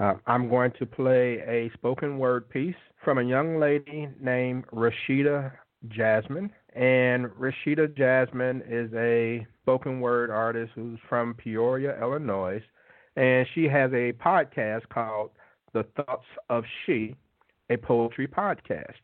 Uh, 0.00 0.14
I'm 0.26 0.48
going 0.48 0.72
to 0.78 0.86
play 0.86 1.42
a 1.46 1.70
spoken 1.74 2.18
word 2.18 2.48
piece 2.48 2.74
from 3.04 3.18
a 3.18 3.22
young 3.22 3.60
lady 3.60 4.08
named 4.18 4.64
Rasheeda 4.72 5.52
Jasmine. 5.88 6.50
And 6.74 7.26
Rasheeda 7.26 7.96
Jasmine 7.96 8.62
is 8.66 8.90
a 8.94 9.46
spoken 9.62 10.00
word 10.00 10.30
artist 10.30 10.72
who's 10.74 10.98
from 11.06 11.34
Peoria, 11.34 12.00
Illinois. 12.00 12.62
And 13.16 13.46
she 13.54 13.64
has 13.64 13.92
a 13.92 14.12
podcast 14.14 14.88
called 14.88 15.32
The 15.74 15.84
Thoughts 15.96 16.26
of 16.48 16.64
She, 16.86 17.14
a 17.68 17.76
poetry 17.76 18.26
podcast. 18.26 18.94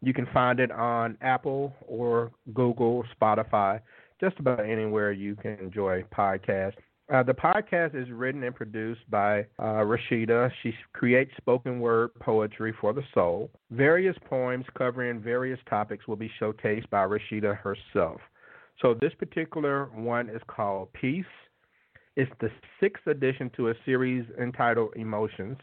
You 0.00 0.14
can 0.14 0.28
find 0.32 0.60
it 0.60 0.70
on 0.70 1.18
Apple 1.20 1.74
or 1.86 2.30
Google, 2.54 3.04
Spotify 3.20 3.80
just 4.20 4.38
about 4.38 4.60
anywhere 4.60 5.12
you 5.12 5.36
can 5.36 5.58
enjoy 5.60 6.04
podcasts. 6.16 6.72
Uh, 7.10 7.22
the 7.22 7.32
podcast 7.32 7.94
is 7.94 8.10
written 8.10 8.42
and 8.42 8.54
produced 8.54 9.00
by 9.10 9.40
uh, 9.58 9.80
Rasheeda. 9.80 10.50
She 10.62 10.74
creates 10.92 11.30
spoken 11.38 11.80
word 11.80 12.10
poetry 12.20 12.74
for 12.78 12.92
the 12.92 13.02
soul. 13.14 13.50
Various 13.70 14.16
poems 14.28 14.66
covering 14.76 15.18
various 15.18 15.58
topics 15.70 16.06
will 16.06 16.16
be 16.16 16.30
showcased 16.38 16.90
by 16.90 17.06
Rasheeda 17.06 17.56
herself. 17.56 18.20
So 18.82 18.92
this 18.92 19.12
particular 19.18 19.86
one 19.94 20.28
is 20.28 20.42
called 20.48 20.92
Peace. 20.92 21.24
It's 22.16 22.30
the 22.40 22.50
sixth 22.78 23.06
edition 23.06 23.50
to 23.56 23.70
a 23.70 23.74
series 23.86 24.26
entitled 24.38 24.90
Emotions. 24.96 25.56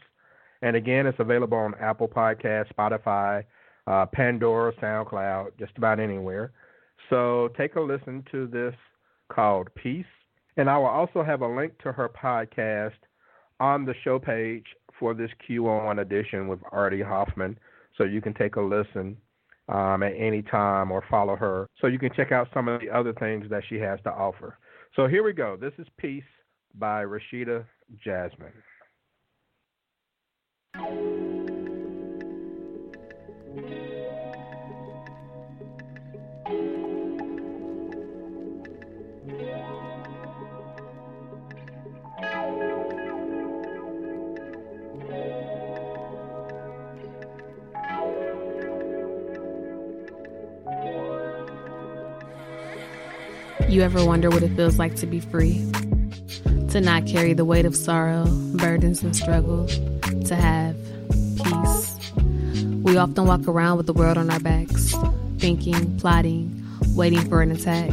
And 0.62 0.74
again, 0.74 1.06
it's 1.06 1.20
available 1.20 1.58
on 1.58 1.74
Apple 1.80 2.08
Podcast, 2.08 2.74
Spotify, 2.74 3.44
uh, 3.86 4.06
Pandora, 4.06 4.72
SoundCloud, 4.82 5.58
just 5.60 5.78
about 5.78 6.00
anywhere. 6.00 6.50
So 7.08 7.50
take 7.56 7.76
a 7.76 7.80
listen 7.80 8.24
to 8.32 8.48
this 8.48 8.74
called 9.30 9.68
Peace. 9.76 10.06
And 10.56 10.70
I 10.70 10.78
will 10.78 10.86
also 10.86 11.22
have 11.22 11.42
a 11.42 11.48
link 11.48 11.78
to 11.82 11.92
her 11.92 12.08
podcast 12.08 12.92
on 13.60 13.84
the 13.84 13.94
show 14.04 14.18
page 14.18 14.64
for 14.98 15.14
this 15.14 15.30
Q1 15.48 16.00
edition 16.00 16.48
with 16.48 16.60
Artie 16.72 17.02
Hoffman. 17.02 17.58
So 17.96 18.04
you 18.04 18.20
can 18.20 18.34
take 18.34 18.56
a 18.56 18.60
listen 18.60 19.16
um, 19.68 20.02
at 20.02 20.12
any 20.16 20.42
time 20.42 20.90
or 20.90 21.04
follow 21.10 21.36
her. 21.36 21.66
So 21.80 21.86
you 21.86 21.98
can 21.98 22.12
check 22.14 22.32
out 22.32 22.48
some 22.54 22.68
of 22.68 22.80
the 22.80 22.90
other 22.90 23.12
things 23.14 23.48
that 23.50 23.62
she 23.68 23.76
has 23.76 23.98
to 24.04 24.10
offer. 24.10 24.58
So 24.94 25.06
here 25.06 25.22
we 25.22 25.32
go. 25.32 25.56
This 25.60 25.72
is 25.78 25.86
Peace 25.98 26.24
by 26.74 27.04
Rasheeda 27.04 27.64
Jasmine. 28.02 28.52
You 53.76 53.82
ever 53.82 54.02
wonder 54.06 54.30
what 54.30 54.42
it 54.42 54.56
feels 54.56 54.78
like 54.78 54.96
to 54.96 55.06
be 55.06 55.20
free? 55.20 55.70
To 56.70 56.80
not 56.80 57.06
carry 57.06 57.34
the 57.34 57.44
weight 57.44 57.66
of 57.66 57.76
sorrow, 57.76 58.24
burdens, 58.54 59.02
and 59.02 59.14
struggle, 59.14 59.66
to 59.66 60.34
have 60.34 60.74
peace. 61.44 62.14
We 62.82 62.96
often 62.96 63.26
walk 63.26 63.46
around 63.46 63.76
with 63.76 63.84
the 63.84 63.92
world 63.92 64.16
on 64.16 64.30
our 64.30 64.40
backs, 64.40 64.94
thinking, 65.36 65.98
plotting, 65.98 66.58
waiting 66.94 67.20
for 67.28 67.42
an 67.42 67.52
attack. 67.52 67.90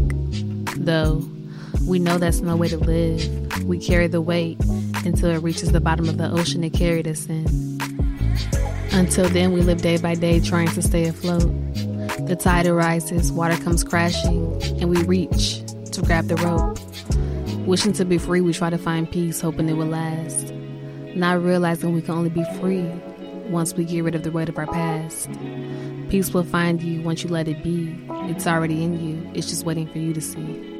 Though 0.77 1.21
we 1.85 1.99
know 1.99 2.17
that's 2.17 2.39
no 2.39 2.55
way 2.55 2.69
to 2.69 2.77
live, 2.77 3.65
we 3.65 3.77
carry 3.77 4.07
the 4.07 4.21
weight 4.21 4.57
until 5.03 5.31
it 5.31 5.39
reaches 5.39 5.73
the 5.73 5.81
bottom 5.81 6.07
of 6.07 6.17
the 6.17 6.31
ocean 6.31 6.63
it 6.63 6.71
carried 6.71 7.09
us 7.09 7.25
in. 7.25 7.45
Until 8.93 9.27
then, 9.27 9.51
we 9.51 9.59
live 9.59 9.81
day 9.81 9.97
by 9.97 10.15
day 10.15 10.39
trying 10.39 10.69
to 10.69 10.81
stay 10.81 11.09
afloat. 11.09 11.51
The 12.25 12.37
tide 12.39 12.67
arises, 12.67 13.33
water 13.33 13.57
comes 13.57 13.83
crashing, 13.83 14.63
and 14.79 14.89
we 14.89 15.03
reach 15.03 15.61
to 15.93 16.01
grab 16.01 16.27
the 16.27 16.35
rope. 16.37 16.79
Wishing 17.67 17.93
to 17.93 18.05
be 18.05 18.17
free, 18.17 18.41
we 18.41 18.51
try 18.51 18.69
to 18.69 18.77
find 18.77 19.09
peace, 19.09 19.39
hoping 19.39 19.69
it 19.69 19.73
will 19.73 19.85
last. 19.85 20.51
Not 21.15 21.41
realizing 21.43 21.93
we 21.93 22.01
can 22.01 22.15
only 22.15 22.29
be 22.29 22.43
free 22.59 22.83
once 23.47 23.73
we 23.75 23.85
get 23.85 24.03
rid 24.03 24.15
of 24.15 24.23
the 24.23 24.31
weight 24.31 24.49
of 24.49 24.57
our 24.57 24.65
past. 24.65 25.29
Peace 26.09 26.33
will 26.33 26.43
find 26.43 26.81
you 26.81 27.01
once 27.01 27.23
you 27.23 27.29
let 27.29 27.47
it 27.47 27.63
be. 27.63 27.95
It's 28.29 28.47
already 28.47 28.83
in 28.83 28.99
you, 29.05 29.31
it's 29.35 29.47
just 29.47 29.65
waiting 29.65 29.87
for 29.87 29.99
you 29.99 30.13
to 30.13 30.21
see. 30.21 30.72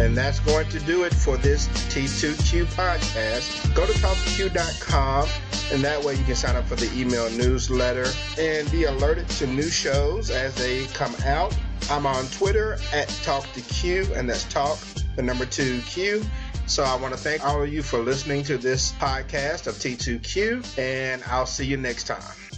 And 0.00 0.16
that's 0.16 0.40
going 0.40 0.66
to 0.70 0.80
do 0.80 1.04
it 1.04 1.12
for 1.12 1.36
this 1.36 1.68
T2Q 1.92 2.64
podcast. 2.74 3.74
Go 3.74 3.84
to 3.84 3.92
talkq.com, 3.92 5.28
and 5.70 5.84
that 5.84 6.02
way 6.02 6.14
you 6.14 6.24
can 6.24 6.34
sign 6.34 6.56
up 6.56 6.64
for 6.64 6.76
the 6.76 6.90
email 6.98 7.28
newsletter 7.32 8.06
and 8.38 8.70
be 8.70 8.84
alerted 8.84 9.28
to 9.28 9.46
new 9.46 9.68
shows 9.68 10.30
as 10.30 10.54
they 10.54 10.86
come 10.86 11.14
out. 11.26 11.54
I'm 11.90 12.06
on 12.06 12.24
Twitter 12.28 12.78
at 12.94 13.08
Talk2Q, 13.08 14.16
and 14.16 14.30
that's 14.30 14.44
Talk, 14.44 14.78
the 15.16 15.22
number 15.22 15.44
two 15.44 15.82
Q. 15.82 16.24
So 16.64 16.82
I 16.82 16.96
want 16.96 17.12
to 17.12 17.20
thank 17.20 17.44
all 17.44 17.62
of 17.62 17.70
you 17.70 17.82
for 17.82 17.98
listening 17.98 18.42
to 18.44 18.56
this 18.56 18.92
podcast 18.92 19.66
of 19.66 19.74
T2Q, 19.74 20.78
and 20.78 21.22
I'll 21.24 21.44
see 21.44 21.66
you 21.66 21.76
next 21.76 22.04
time. 22.04 22.49